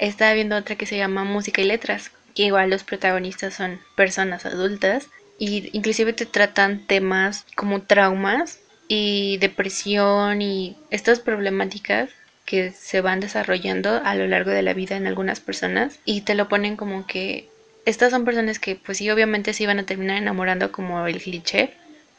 [0.00, 4.46] estaba viendo otra que se llama Música y Letras, que igual los protagonistas son personas
[4.46, 5.08] adultas
[5.38, 12.10] y inclusive te tratan temas como traumas y depresión y estas problemáticas
[12.44, 16.34] que se van desarrollando a lo largo de la vida en algunas personas y te
[16.34, 17.48] lo ponen como que
[17.84, 21.74] estas son personas que pues sí obviamente se iban a terminar enamorando como el cliché,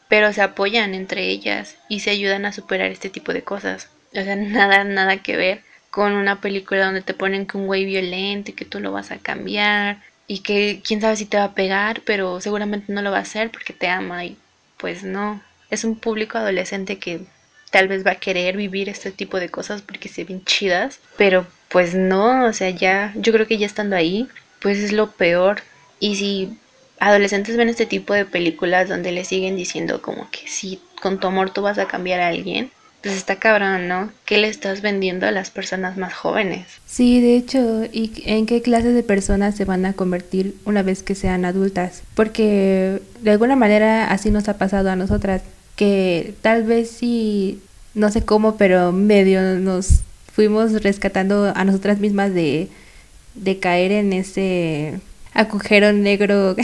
[0.08, 3.88] pero se apoyan entre ellas y se ayudan a superar este tipo de cosas.
[4.12, 7.84] O sea, nada, nada que ver con una película donde te ponen que un güey
[7.84, 11.44] violento y que tú lo vas a cambiar y que quién sabe si te va
[11.44, 14.36] a pegar, pero seguramente no lo va a hacer porque te ama y
[14.76, 15.42] pues no.
[15.70, 17.22] Es un público adolescente que
[17.70, 21.46] tal vez va a querer vivir este tipo de cosas porque se ven chidas, pero
[21.68, 24.28] pues no, o sea, ya yo creo que ya estando ahí
[24.60, 25.62] pues es lo peor.
[25.98, 26.58] Y si
[27.00, 31.26] adolescentes ven este tipo de películas donde le siguen diciendo como que si con tu
[31.26, 32.70] amor tú vas a cambiar a alguien,
[33.02, 34.10] pues está cabrón, ¿no?
[34.24, 36.66] ¿Qué le estás vendiendo a las personas más jóvenes?
[36.86, 41.02] Sí, de hecho, ¿y en qué clase de personas se van a convertir una vez
[41.02, 42.02] que sean adultas?
[42.14, 45.42] Porque de alguna manera así nos ha pasado a nosotras,
[45.76, 47.60] que tal vez sí,
[47.94, 50.00] no sé cómo, pero medio nos
[50.32, 52.68] fuimos rescatando a nosotras mismas de
[53.34, 55.00] de caer en ese
[55.32, 56.56] agujero negro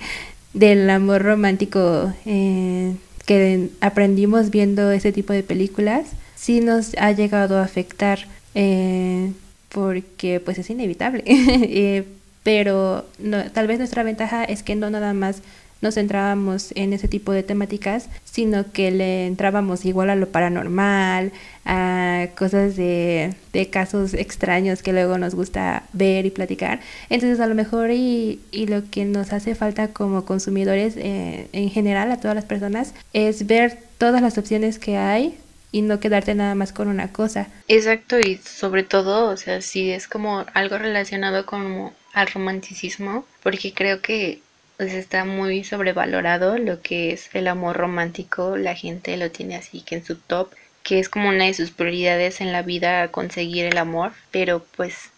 [0.54, 2.94] del amor romántico eh,
[3.26, 8.20] que aprendimos viendo ese tipo de películas, sí nos ha llegado a afectar
[8.54, 9.32] eh,
[9.68, 11.24] porque pues es inevitable.
[11.74, 12.04] Eh,
[12.42, 15.42] pero no, tal vez nuestra ventaja es que no nada más
[15.82, 21.32] nos centrábamos en ese tipo de temáticas, sino que le entrábamos igual a lo paranormal,
[21.64, 23.34] a cosas de,
[23.70, 26.80] casos extraños que luego nos gusta ver y platicar.
[27.10, 31.68] Entonces a lo mejor y, y lo que nos hace falta como consumidores eh, en
[31.70, 35.36] general a todas las personas es ver todas las opciones que hay
[35.72, 37.48] y no quedarte nada más con una cosa.
[37.66, 43.72] Exacto, y sobre todo, o sea, si es como algo relacionado con al romanticismo, porque
[43.72, 44.42] creo que
[44.82, 49.80] pues está muy sobrevalorado lo que es el amor romántico, la gente lo tiene así
[49.82, 53.64] que en su top, que es como una de sus prioridades en la vida conseguir
[53.66, 55.10] el amor, pero pues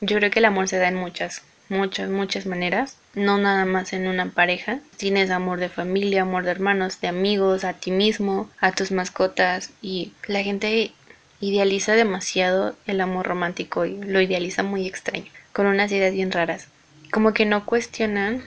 [0.00, 3.92] yo creo que el amor se da en muchas, muchas, muchas maneras, no nada más
[3.92, 4.78] en una pareja.
[4.98, 9.70] Tienes amor de familia, amor de hermanos, de amigos, a ti mismo, a tus mascotas
[9.82, 10.92] y la gente
[11.40, 16.68] idealiza demasiado el amor romántico y lo idealiza muy extraño, con unas ideas bien raras.
[17.10, 18.44] Como que no cuestionan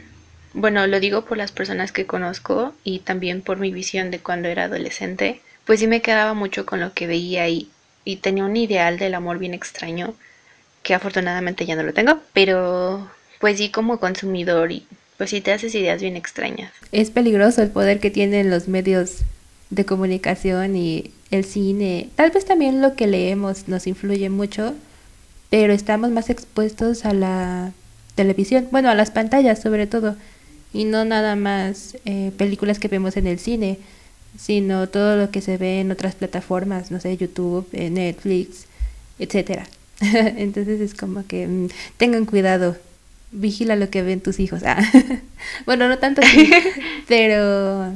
[0.53, 4.47] bueno, lo digo por las personas que conozco y también por mi visión de cuando
[4.47, 7.69] era adolescente, pues sí me quedaba mucho con lo que veía y,
[8.03, 10.13] y tenía un ideal del amor bien extraño,
[10.83, 13.09] que afortunadamente ya no lo tengo, pero
[13.39, 14.85] pues sí como consumidor y
[15.17, 16.71] pues sí te haces ideas bien extrañas.
[16.91, 19.19] Es peligroso el poder que tienen los medios
[19.69, 22.09] de comunicación y el cine.
[22.15, 24.75] Tal vez también lo que leemos nos influye mucho,
[25.49, 27.71] pero estamos más expuestos a la
[28.15, 30.15] televisión, bueno, a las pantallas sobre todo
[30.73, 33.77] y no nada más eh, películas que vemos en el cine,
[34.37, 38.65] sino todo lo que se ve en otras plataformas, no sé, YouTube, eh, Netflix,
[39.19, 39.67] etcétera.
[40.01, 42.77] Entonces es como que mm, tengan cuidado,
[43.31, 44.63] vigila lo que ven tus hijos.
[44.65, 44.81] Ah.
[45.65, 46.49] bueno, no tanto así,
[47.07, 47.93] pero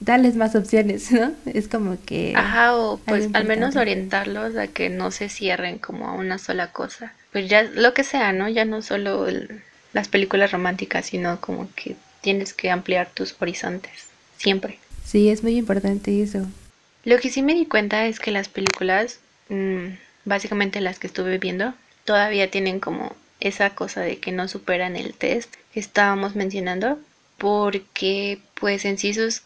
[0.00, 1.32] darles más opciones, ¿no?
[1.46, 2.32] Es como que...
[2.36, 6.72] Ajá, o pues al menos orientarlos a que no se cierren como a una sola
[6.72, 7.12] cosa.
[7.32, 8.48] Pues ya lo que sea, ¿no?
[8.48, 9.26] Ya no solo
[9.92, 14.78] las películas románticas, sino como que tienes que ampliar tus horizontes, siempre.
[15.04, 16.46] Sí, es muy importante eso.
[17.04, 19.88] Lo que sí me di cuenta es que las películas, mm,
[20.24, 25.14] básicamente las que estuve viendo, todavía tienen como esa cosa de que no superan el
[25.14, 26.98] test que estábamos mencionando,
[27.38, 29.42] porque pues en sí sus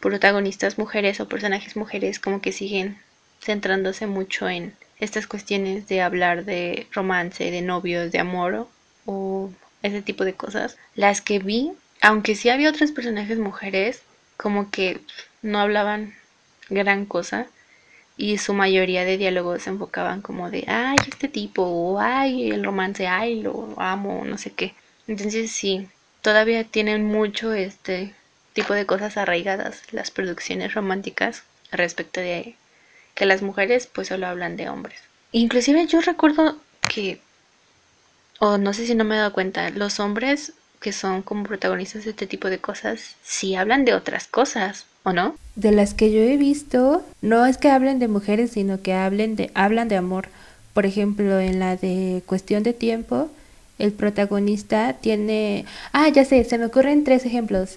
[0.00, 2.98] protagonistas mujeres o personajes mujeres como que siguen
[3.40, 8.68] centrándose mucho en estas cuestiones de hablar de romance, de novios, de amor
[9.06, 9.50] o
[9.82, 10.76] ese tipo de cosas.
[10.94, 14.02] Las que vi, aunque sí había otros personajes mujeres,
[14.36, 15.00] como que
[15.42, 16.14] no hablaban
[16.68, 17.46] gran cosa
[18.16, 22.64] y su mayoría de diálogos se enfocaban como de, ay, este tipo, o ay, el
[22.64, 24.74] romance, ay, lo amo, no sé qué.
[25.08, 25.88] Entonces sí,
[26.22, 28.14] todavía tienen mucho este
[28.52, 32.56] tipo de cosas arraigadas las producciones románticas respecto de
[33.14, 35.00] que las mujeres pues solo hablan de hombres.
[35.32, 36.56] Inclusive yo recuerdo
[36.88, 37.20] que,
[38.38, 42.04] o no sé si no me he dado cuenta, los hombres que son como protagonistas
[42.04, 45.36] de este tipo de cosas sí hablan de otras cosas, ¿o no?
[45.54, 49.36] De las que yo he visto, no es que hablen de mujeres, sino que hablen
[49.36, 50.28] de, hablan de amor.
[50.72, 53.28] Por ejemplo, en la de cuestión de tiempo,
[53.78, 55.64] el protagonista tiene...
[55.92, 57.76] Ah, ya sé, se me ocurren tres ejemplos.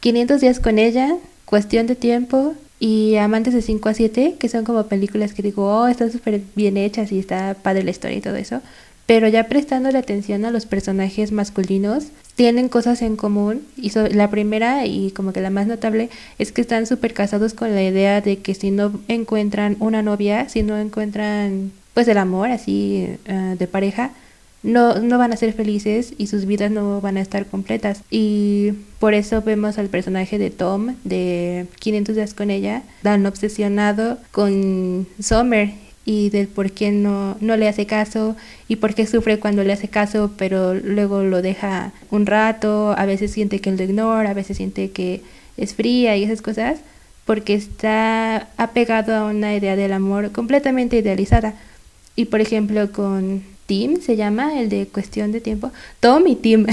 [0.00, 4.64] 500 días con ella, Cuestión de Tiempo y Amantes de 5 a 7, que son
[4.64, 8.20] como películas que digo, oh, están súper bien hechas y está padre la historia y
[8.20, 8.60] todo eso.
[9.06, 13.62] Pero ya prestando la atención a los personajes masculinos, tienen cosas en común.
[13.76, 17.74] Y la primera, y como que la más notable, es que están súper casados con
[17.74, 22.50] la idea de que si no encuentran una novia, si no encuentran pues el amor
[22.50, 24.12] así ah, de pareja,
[24.62, 28.02] no, no van a ser felices y sus vidas no van a estar completas.
[28.10, 34.18] Y por eso vemos al personaje de Tom de 500 días con ella, tan obsesionado
[34.30, 38.36] con Summer y del por qué no, no le hace caso
[38.68, 43.04] y por qué sufre cuando le hace caso, pero luego lo deja un rato, a
[43.04, 45.20] veces siente que lo ignora, a veces siente que
[45.56, 46.78] es fría y esas cosas,
[47.24, 51.54] porque está apegado a una idea del amor completamente idealizada.
[52.14, 55.72] Y por ejemplo con Tim se llama, el de cuestión de tiempo.
[55.98, 56.66] Tom y Tim.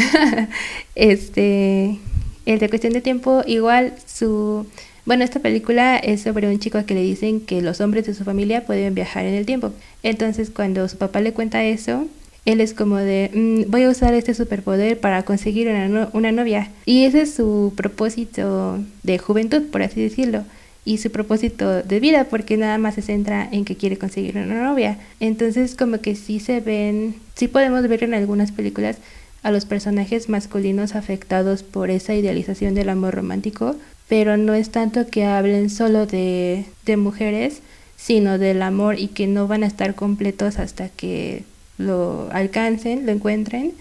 [0.96, 1.98] este,
[2.46, 4.68] el de cuestión de tiempo, igual su...
[5.06, 8.24] Bueno, esta película es sobre un chico que le dicen que los hombres de su
[8.24, 9.74] familia pueden viajar en el tiempo.
[10.02, 12.08] Entonces, cuando su papá le cuenta eso,
[12.46, 16.72] él es como de, mm, voy a usar este superpoder para conseguir una, una novia.
[16.86, 20.44] Y ese es su propósito de juventud, por así decirlo
[20.86, 24.64] y su propósito de vida porque nada más se centra en que quiere conseguir una
[24.64, 24.98] novia.
[25.20, 28.98] Entonces como que sí se ven, sí podemos ver en algunas películas
[29.44, 33.76] a los personajes masculinos afectados por esa idealización del amor romántico,
[34.08, 37.62] pero no es tanto que hablen solo de, de mujeres,
[37.98, 41.44] sino del amor y que no van a estar completos hasta que
[41.78, 43.74] lo alcancen, lo encuentren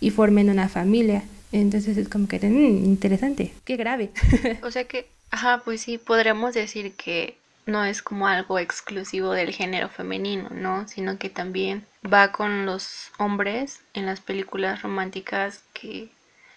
[0.00, 1.22] y formen una familia.
[1.52, 4.10] Entonces es como que mm, interesante, qué grave.
[4.62, 9.52] O sea que Ajá, pues sí, podríamos decir que no es como algo exclusivo del
[9.52, 10.88] género femenino, ¿no?
[10.88, 16.08] Sino que también va con los hombres en las películas románticas que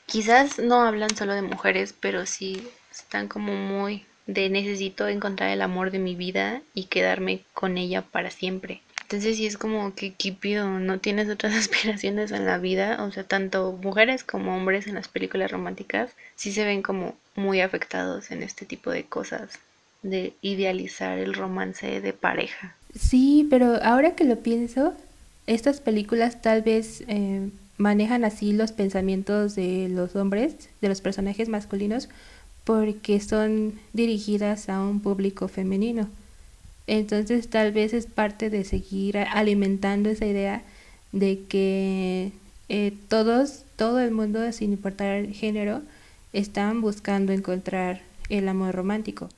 [0.08, 2.68] quizás no hablan solo de mujeres, pero sí
[3.00, 8.02] están como muy de necesito encontrar el amor de mi vida y quedarme con ella
[8.02, 8.82] para siempre.
[9.02, 13.24] Entonces sí es como que Kipido no tienes otras aspiraciones en la vida, o sea,
[13.24, 18.44] tanto mujeres como hombres en las películas románticas sí se ven como muy afectados en
[18.44, 19.60] este tipo de cosas,
[20.02, 22.76] de idealizar el romance de pareja.
[22.98, 24.94] Sí, pero ahora que lo pienso,
[25.48, 31.50] estas películas tal vez eh, manejan así los pensamientos de los hombres, de los personajes
[31.50, 32.10] masculinos,
[32.64, 36.10] porque son dirigidas a un público femenino.
[36.88, 40.64] Entonces tal vez es parte de seguir alimentando esa idea
[41.12, 42.32] de que
[42.70, 45.82] eh, todos, todo el mundo, sin importar el género,
[46.34, 49.30] están buscando encontrar el amor romántico.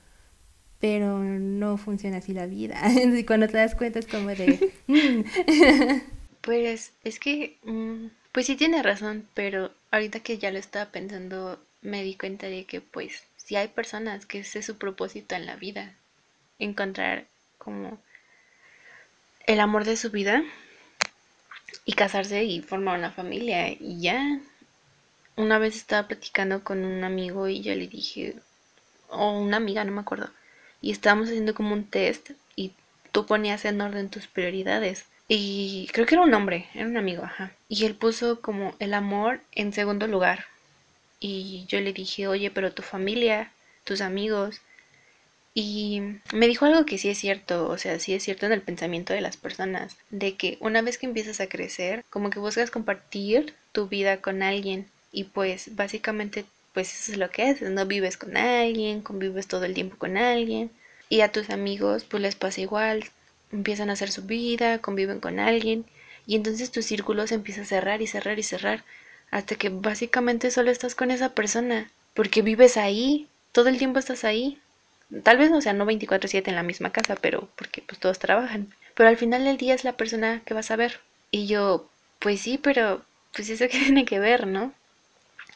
[0.79, 2.79] Pero no funciona así la vida.
[3.17, 4.71] y cuando te das cuenta es como de...
[4.87, 5.23] Mm".
[6.41, 7.57] pues es que...
[7.63, 12.47] Mm, pues sí tiene razón, pero ahorita que ya lo estaba pensando me di cuenta
[12.47, 15.95] de que pues si hay personas que ese es su propósito en la vida,
[16.59, 17.25] encontrar
[17.57, 17.99] como
[19.45, 20.43] el amor de su vida
[21.85, 24.39] y casarse y formar una familia y ya.
[25.35, 28.35] Una vez estaba platicando con un amigo y yo le dije,
[29.09, 30.29] o una amiga, no me acuerdo,
[30.81, 32.71] y estábamos haciendo como un test y
[33.11, 35.05] tú ponías en orden tus prioridades.
[35.27, 37.51] Y creo que era un hombre, era un amigo, ajá.
[37.67, 40.45] Y él puso como el amor en segundo lugar.
[41.19, 43.51] Y yo le dije, oye, pero tu familia,
[43.83, 44.61] tus amigos.
[45.53, 46.01] Y
[46.33, 49.13] me dijo algo que sí es cierto, o sea, sí es cierto en el pensamiento
[49.13, 53.53] de las personas, de que una vez que empiezas a crecer, como que buscas compartir
[53.71, 54.87] tu vida con alguien.
[55.11, 57.85] Y pues básicamente, pues eso es lo que haces, ¿no?
[57.85, 60.71] Vives con alguien, convives todo el tiempo con alguien.
[61.07, 63.05] Y a tus amigos, pues les pasa igual,
[63.51, 65.85] empiezan a hacer su vida, conviven con alguien
[66.27, 68.83] y entonces tu círculo se empieza a cerrar y cerrar y cerrar
[69.31, 74.23] hasta que básicamente solo estás con esa persona porque vives ahí, todo el tiempo estás
[74.23, 74.59] ahí.
[75.23, 78.73] Tal vez no sea no 24/7 en la misma casa, pero porque pues todos trabajan.
[78.95, 81.01] Pero al final del día es la persona que vas a ver.
[81.31, 83.03] Y yo, pues sí, pero
[83.33, 84.73] pues eso que tiene que ver, ¿no?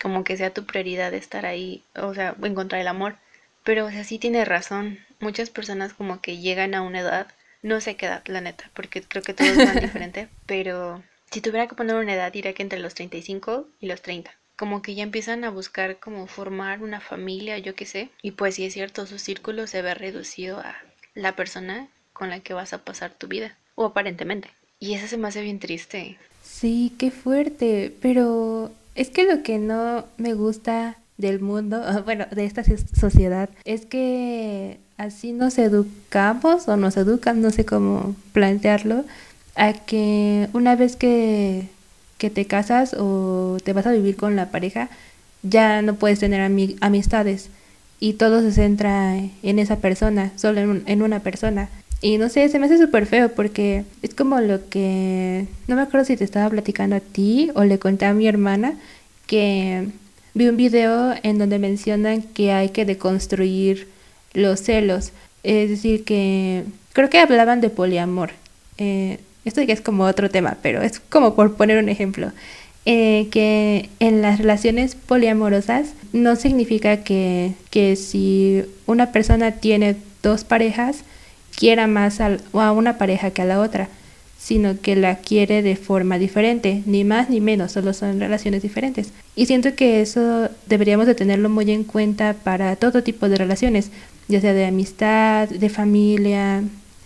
[0.01, 3.15] Como que sea tu prioridad estar ahí, o sea, encontrar el amor.
[3.63, 4.99] Pero, o sea, sí tiene razón.
[5.19, 7.27] Muchas personas como que llegan a una edad
[7.61, 11.67] no sé qué edad, la neta, porque creo que todos van diferente, pero si tuviera
[11.67, 14.31] que poner una edad, diría que entre los 35 y los 30.
[14.55, 18.09] Como que ya empiezan a buscar como formar una familia, yo qué sé.
[18.21, 20.75] Y pues sí es cierto, su círculo se ve reducido a
[21.13, 23.55] la persona con la que vas a pasar tu vida.
[23.75, 24.49] O aparentemente.
[24.79, 26.17] Y eso se me hace bien triste.
[26.43, 27.95] Sí, qué fuerte.
[28.01, 33.85] Pero es que lo que no me gusta del mundo, bueno, de esta sociedad, es
[33.85, 39.05] que así nos educamos o nos educan, no sé cómo plantearlo,
[39.59, 41.67] a que una vez que,
[42.17, 44.89] que te casas o te vas a vivir con la pareja,
[45.43, 46.41] ya no puedes tener
[46.81, 47.49] amistades
[47.99, 51.69] y todo se centra en esa persona, solo en, en una persona.
[52.01, 55.81] Y no sé, se me hace súper feo porque es como lo que, no me
[55.81, 58.75] acuerdo si te estaba platicando a ti o le conté a mi hermana
[59.27, 59.89] que
[60.33, 63.89] vi un video en donde mencionan que hay que deconstruir
[64.33, 65.11] los celos.
[65.43, 68.31] Es decir, que creo que hablaban de poliamor.
[68.77, 72.31] Eh, esto ya es como otro tema, pero es como por poner un ejemplo.
[72.85, 80.43] Eh, que en las relaciones poliamorosas no significa que, que si una persona tiene dos
[80.43, 81.03] parejas,
[81.55, 83.89] quiera más a, a una pareja que a la otra,
[84.39, 89.11] sino que la quiere de forma diferente, ni más ni menos, solo son relaciones diferentes.
[89.35, 93.91] Y siento que eso deberíamos de tenerlo muy en cuenta para todo tipo de relaciones,
[94.29, 96.63] ya sea de amistad, de familia,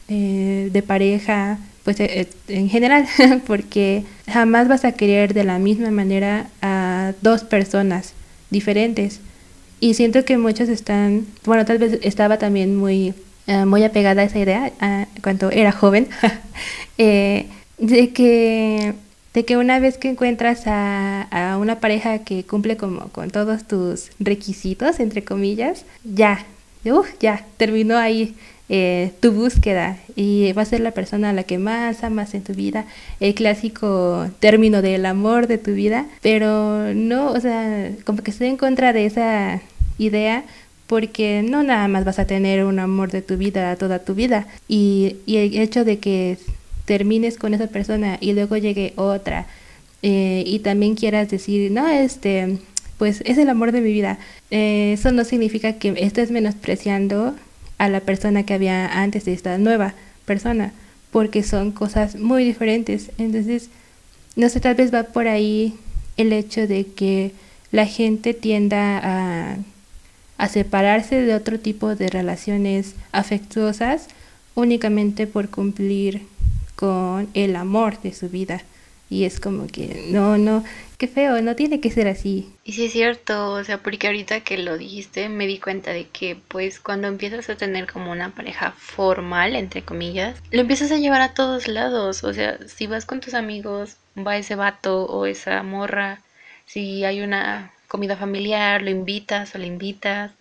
[0.07, 3.05] eh, de pareja, pues eh, eh, en general,
[3.47, 8.13] porque jamás vas a querer de la misma manera a dos personas
[8.49, 9.19] diferentes.
[9.79, 13.13] Y siento que muchos están, bueno, tal vez estaba también muy,
[13.65, 14.71] muy apegada a esa idea
[15.21, 16.07] cuando era joven,
[16.97, 18.93] de que
[19.33, 23.65] de que una vez que encuentras a, a, una pareja que cumple como con todos
[23.65, 26.45] tus requisitos, entre comillas, ya,
[27.19, 28.35] ya, terminó ahí
[28.69, 29.97] eh, tu búsqueda.
[30.15, 32.85] Y va a ser la persona a la que más amas en tu vida,
[33.19, 38.47] el clásico término del amor de tu vida, pero no, o sea, como que estoy
[38.47, 39.61] en contra de esa
[39.97, 40.43] idea
[40.87, 44.47] porque no nada más vas a tener un amor de tu vida toda tu vida.
[44.67, 46.37] Y, y el hecho de que
[46.85, 49.47] termines con esa persona y luego llegue otra
[50.05, 52.57] eh, y también quieras decir, no, este,
[52.97, 54.17] pues es el amor de mi vida.
[54.51, 57.35] Eh, eso no significa que estés menospreciando
[57.77, 59.93] a la persona que había antes de esta nueva
[60.25, 60.73] persona,
[61.11, 63.11] porque son cosas muy diferentes.
[63.17, 63.69] Entonces,
[64.35, 65.75] no sé, tal vez va por ahí
[66.17, 67.31] el hecho de que
[67.71, 69.57] la gente tienda a,
[70.37, 74.07] a separarse de otro tipo de relaciones afectuosas
[74.55, 76.21] únicamente por cumplir
[76.75, 78.61] con el amor de su vida.
[79.13, 80.63] Y es como que, no, no,
[80.97, 82.51] qué feo, no tiene que ser así.
[82.63, 86.07] Y sí es cierto, o sea, porque ahorita que lo dijiste me di cuenta de
[86.07, 90.97] que pues cuando empiezas a tener como una pareja formal, entre comillas, lo empiezas a
[90.97, 95.27] llevar a todos lados, o sea, si vas con tus amigos, va ese vato o
[95.27, 96.21] esa morra,
[96.65, 100.31] si hay una comida familiar, lo invitas o la invitas,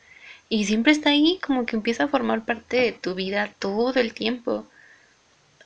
[0.49, 4.15] y siempre está ahí, como que empieza a formar parte de tu vida todo el
[4.15, 4.67] tiempo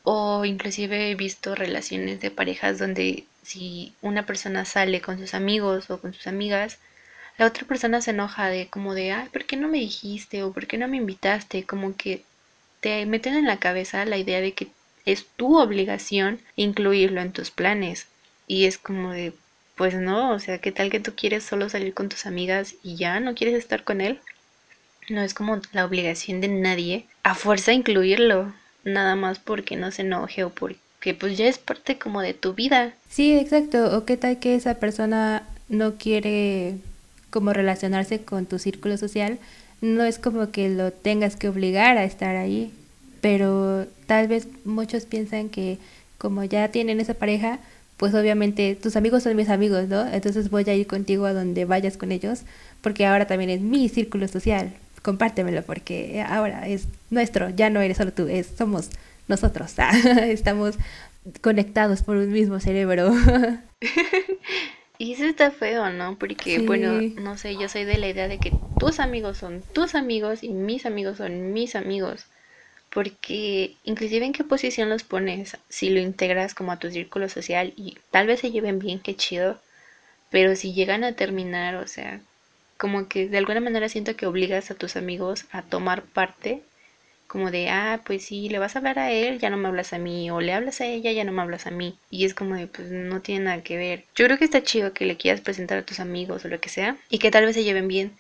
[0.09, 5.91] o inclusive he visto relaciones de parejas donde si una persona sale con sus amigos
[5.91, 6.79] o con sus amigas,
[7.39, 10.45] la otra persona se enoja de como de, ay, ¿por qué no me dijiste?
[10.45, 11.65] o ¿por qué no me invitaste?
[11.65, 12.23] Como que
[12.79, 14.69] te meten en la cabeza la idea de que
[15.07, 18.07] es tu obligación incluirlo en tus planes.
[18.47, 19.33] Y es como de,
[19.75, 22.95] pues no, o sea, ¿qué tal que tú quieres solo salir con tus amigas y
[22.95, 24.21] ya no quieres estar con él?
[25.09, 28.55] No es como la obligación de nadie a fuerza incluirlo
[28.87, 32.55] nada más porque no se enoje o porque pues ya es parte como de tu
[32.55, 32.95] vida.
[33.11, 33.97] Sí, exacto.
[33.97, 36.77] O qué tal que esa persona no quiere
[37.31, 39.39] como relacionarse con tu círculo social,
[39.83, 42.73] no es como que lo tengas que obligar a estar ahí,
[43.21, 45.79] pero tal vez muchos piensan que
[46.19, 47.59] como ya tienen esa pareja,
[47.97, 50.07] pues obviamente tus amigos son mis amigos, ¿no?
[50.07, 52.43] Entonces voy a ir contigo a donde vayas con ellos,
[52.81, 54.73] porque ahora también es mi círculo social.
[55.07, 58.91] Compártemelo porque ahora es nuestro, ya no eres solo tú, es somos
[59.29, 59.73] nosotros.
[60.23, 60.75] Estamos
[61.43, 63.15] conectados por un mismo cerebro.
[64.99, 66.19] y eso está feo, ¿no?
[66.19, 69.95] Porque, bueno, no sé, yo soy de la idea de que tus amigos son tus
[69.95, 72.27] amigos y mis amigos son mis amigos.
[72.91, 77.75] Porque inclusive en qué posición los pones, si lo integras como a tu círculo social
[77.77, 79.61] y tal vez se lleven bien, qué chido.
[80.31, 82.21] Pero si llegan a terminar, o sea,
[82.79, 86.63] como que de alguna manera siento que obligas a tus amigos a tomar parte
[87.27, 89.93] como de, ah, pues sí, le vas a hablar a él, ya no me hablas
[89.93, 91.99] a mí, o le hablas a ella, ya no me hablas a mí.
[92.11, 94.05] Y es como de, pues no tiene nada que ver.
[94.15, 96.69] Yo creo que está chido que le quieras presentar a tus amigos o lo que
[96.69, 98.13] sea, y que tal vez se lleven bien,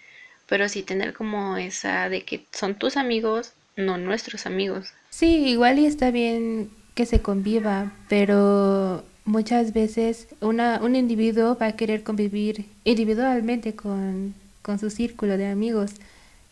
[0.49, 4.93] pero sí tener como esa de que son tus amigos, no nuestros amigos.
[5.11, 11.67] Sí, igual y está bien que se conviva, pero muchas veces una, un individuo va
[11.67, 14.35] a querer convivir individualmente con,
[14.67, 15.93] con su círculo de amigos.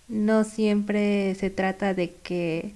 [0.06, 2.70] No siempre se trata de que,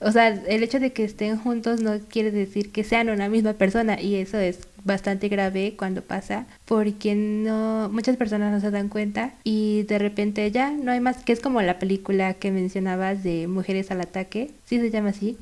[0.00, 3.54] o sea, el hecho de que estén juntos no quiere decir que sean una misma
[3.54, 8.88] persona y eso es bastante grave cuando pasa porque no muchas personas no se dan
[8.88, 13.22] cuenta y de repente ya no hay más que es como la película que mencionabas
[13.22, 15.36] de mujeres al ataque sí se llama así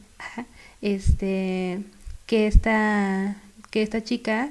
[0.82, 1.78] este
[2.26, 3.36] que esta
[3.70, 4.48] que esta chica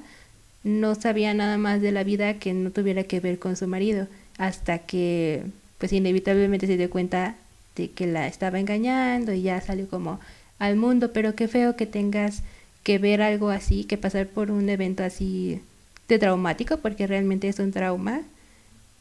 [0.63, 4.07] no sabía nada más de la vida que no tuviera que ver con su marido
[4.37, 5.43] hasta que
[5.77, 7.35] pues inevitablemente se dio cuenta
[7.75, 10.19] de que la estaba engañando y ya salió como
[10.59, 12.41] al mundo, pero qué feo que tengas
[12.83, 15.61] que ver algo así, que pasar por un evento así
[16.07, 18.21] de traumático, porque realmente es un trauma,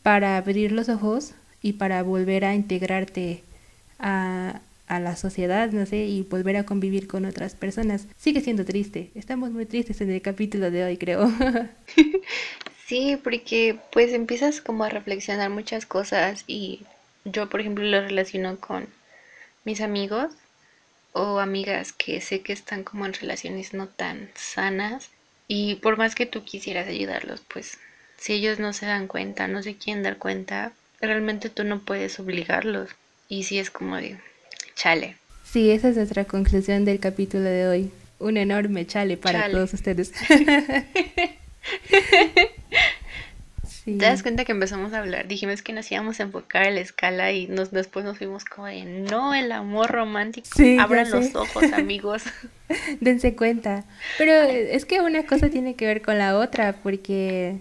[0.03, 1.32] para abrir los ojos
[1.62, 3.43] y para volver a integrarte
[3.99, 8.07] a, a la sociedad, no sé, y volver a convivir con otras personas.
[8.16, 9.11] Sigue siendo triste.
[9.14, 11.32] Estamos muy tristes en el capítulo de hoy, creo.
[12.87, 16.82] Sí, porque pues empiezas como a reflexionar muchas cosas y
[17.24, 18.87] yo por ejemplo lo relaciono con
[19.64, 20.32] mis amigos
[21.12, 25.11] o amigas que sé que están como en relaciones no tan sanas
[25.49, 27.78] y por más que tú quisieras ayudarlos, pues
[28.18, 32.20] si ellos no se dan cuenta, no se quieren dar cuenta, realmente tú no puedes
[32.20, 32.91] obligarlos
[33.28, 34.16] y sí es como de
[34.76, 35.16] chale.
[35.45, 37.91] Sí, esa es nuestra conclusión del capítulo de hoy.
[38.20, 40.12] Un enorme chale para todos ustedes.
[43.87, 45.29] ¿Te das cuenta que empezamos a hablar?
[45.29, 48.67] Dijimos que nos íbamos a enfocar en la escala y nos, después nos fuimos como
[48.67, 50.49] de, no, el amor romántico.
[50.81, 52.25] Abran los ojos, amigos.
[53.01, 53.85] Dense cuenta.
[54.19, 57.59] Pero es que una cosa tiene que ver con la otra, porque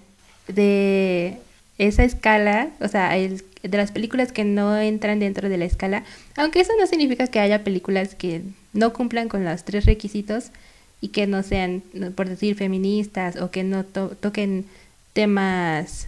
[0.47, 1.37] de
[1.77, 6.03] esa escala, o sea, de las películas que no entran dentro de la escala,
[6.37, 8.41] aunque eso no significa que haya películas que
[8.73, 10.49] no cumplan con los tres requisitos
[11.05, 11.83] y que no sean,
[12.15, 14.65] por decir, feministas o que no toquen
[15.13, 16.07] temas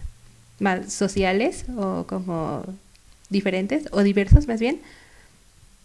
[0.58, 2.64] más sociales o como
[3.30, 4.80] diferentes o diversos más bien.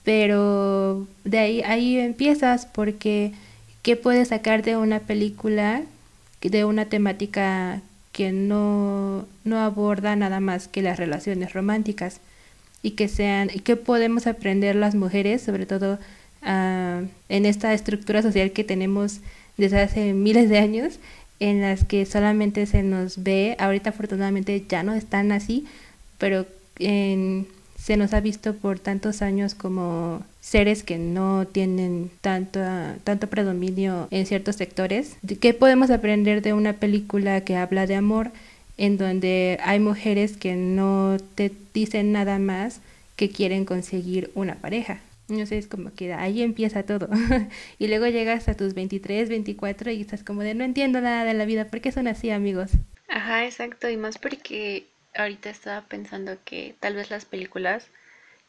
[0.03, 3.33] Pero de ahí, ahí empiezas porque
[3.83, 5.83] ¿qué puedes sacar de una película
[6.41, 7.81] de una temática
[8.13, 12.19] que no, no aborda nada más que las relaciones románticas
[12.81, 15.99] y que sean, y que podemos aprender las mujeres, sobre todo
[16.45, 19.19] ah, en esta estructura social que tenemos
[19.57, 20.99] desde hace miles de años,
[21.39, 25.65] en las que solamente se nos ve, ahorita afortunadamente ya no están así,
[26.17, 26.45] pero
[27.83, 32.61] se nos ha visto por tantos años como seres que no tienen tanto,
[33.03, 35.17] tanto predominio en ciertos sectores.
[35.41, 38.31] ¿Qué podemos aprender de una película que habla de amor
[38.77, 42.79] en donde hay mujeres que no te dicen nada más
[43.17, 45.01] que quieren conseguir una pareja?
[45.33, 47.09] No sé, es como que ahí empieza todo.
[47.79, 51.33] y luego llegas a tus 23, 24 y estás como de no entiendo nada de
[51.33, 51.65] la vida.
[51.65, 52.71] ¿Por qué son así, amigos?
[53.07, 53.89] Ajá, exacto.
[53.89, 57.87] Y más porque ahorita estaba pensando que tal vez las películas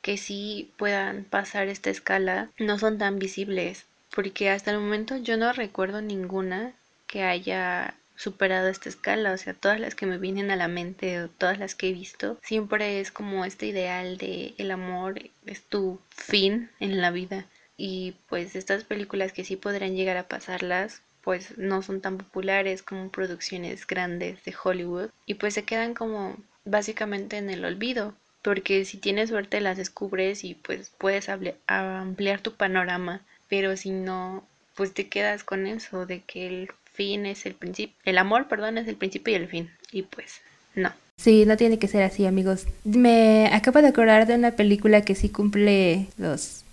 [0.03, 3.87] que sí puedan pasar esta escala no son tan visibles.
[4.15, 6.75] Porque hasta el momento yo no recuerdo ninguna
[7.07, 11.23] que haya superado esta escala, o sea, todas las que me vienen a la mente
[11.23, 15.63] o todas las que he visto, siempre es como este ideal de el amor es
[15.63, 17.47] tu fin en la vida.
[17.77, 22.83] Y pues estas películas que sí podrían llegar a pasarlas pues no son tan populares
[22.83, 26.37] como producciones grandes de Hollywood y pues se quedan como
[26.67, 31.31] básicamente en el olvido porque si tienes suerte las descubres y pues puedes
[31.67, 37.27] ampliar tu panorama pero si no pues te quedas con eso de que el fin
[37.27, 39.71] es el principio, el amor, perdón, es el principio y el fin.
[39.93, 40.41] Y pues,
[40.75, 40.93] no.
[41.17, 42.67] Sí, no tiene que ser así, amigos.
[42.85, 46.65] Me acabo de acordar de una película que sí cumple los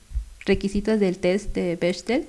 [0.46, 2.26] requisitos del test de Bechdel,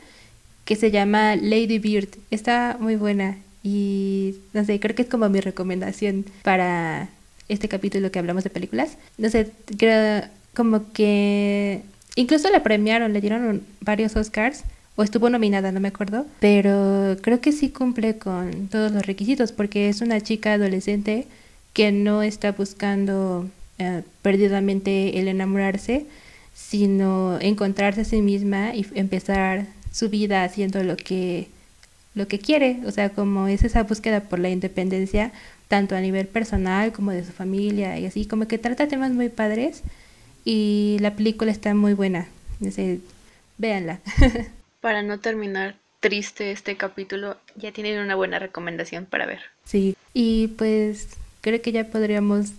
[0.64, 2.09] que se llama Lady Bird.
[2.30, 7.09] Está muy buena y no sé, creo que es como mi recomendación para
[7.49, 8.99] este capítulo que hablamos de películas.
[9.18, 10.24] No sé, creo
[10.55, 11.82] como que
[12.16, 14.64] incluso la premiaron, le dieron varios Oscars
[14.97, 19.53] o estuvo nominada, no me acuerdo, pero creo que sí cumple con todos los requisitos
[19.53, 21.26] porque es una chica adolescente
[21.72, 26.07] que no está buscando eh, perdidamente el enamorarse,
[26.55, 31.49] sino encontrarse a sí misma y empezar su vida haciendo lo que
[32.14, 35.32] lo que quiere, o sea, como es esa búsqueda por la independencia,
[35.68, 39.30] tanto a nivel personal como de su familia y así, como que trata temas muy
[39.30, 39.82] padres
[40.45, 42.28] y la película está muy buena,
[43.59, 44.01] véanla.
[44.82, 49.38] Para no terminar triste este capítulo, ya tienen una buena recomendación para ver.
[49.64, 51.10] Sí, y pues
[51.40, 52.50] creo que ya podríamos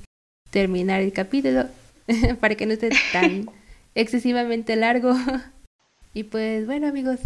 [0.50, 1.66] terminar el capítulo
[2.40, 3.50] para que no esté tan
[3.96, 5.14] excesivamente largo.
[6.16, 7.18] Y pues bueno amigos,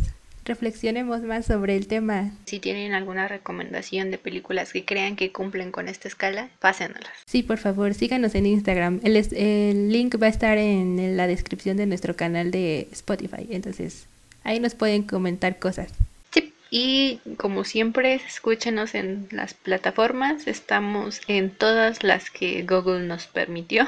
[0.45, 2.31] reflexionemos más sobre el tema.
[2.45, 7.11] Si tienen alguna recomendación de películas que crean que cumplen con esta escala, pásenlas.
[7.25, 9.01] Sí, por favor, síganos en Instagram.
[9.03, 13.45] El, el link va a estar en la descripción de nuestro canal de Spotify.
[13.49, 14.07] Entonces,
[14.47, 15.91] ahí nos pueden comentar cosas.
[16.31, 20.47] Sí, y como siempre, escúchenos en las plataformas.
[20.47, 23.87] Estamos en todas las que Google nos permitió.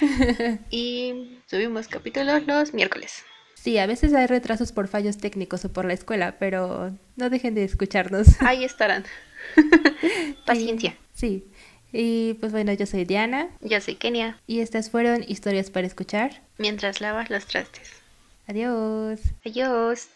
[0.70, 3.24] y subimos capítulos los miércoles.
[3.54, 7.54] Sí, a veces hay retrasos por fallos técnicos o por la escuela, pero no dejen
[7.54, 8.26] de escucharnos.
[8.40, 9.04] Ahí estarán.
[10.46, 10.96] Paciencia.
[11.14, 11.44] Sí.
[11.92, 13.50] Y pues bueno, yo soy Diana.
[13.60, 14.36] Yo soy Kenia.
[14.48, 16.42] Y estas fueron historias para escuchar.
[16.58, 18.01] Mientras lavas los trastes.
[18.46, 19.20] Adiós.
[19.44, 20.08] Adiós.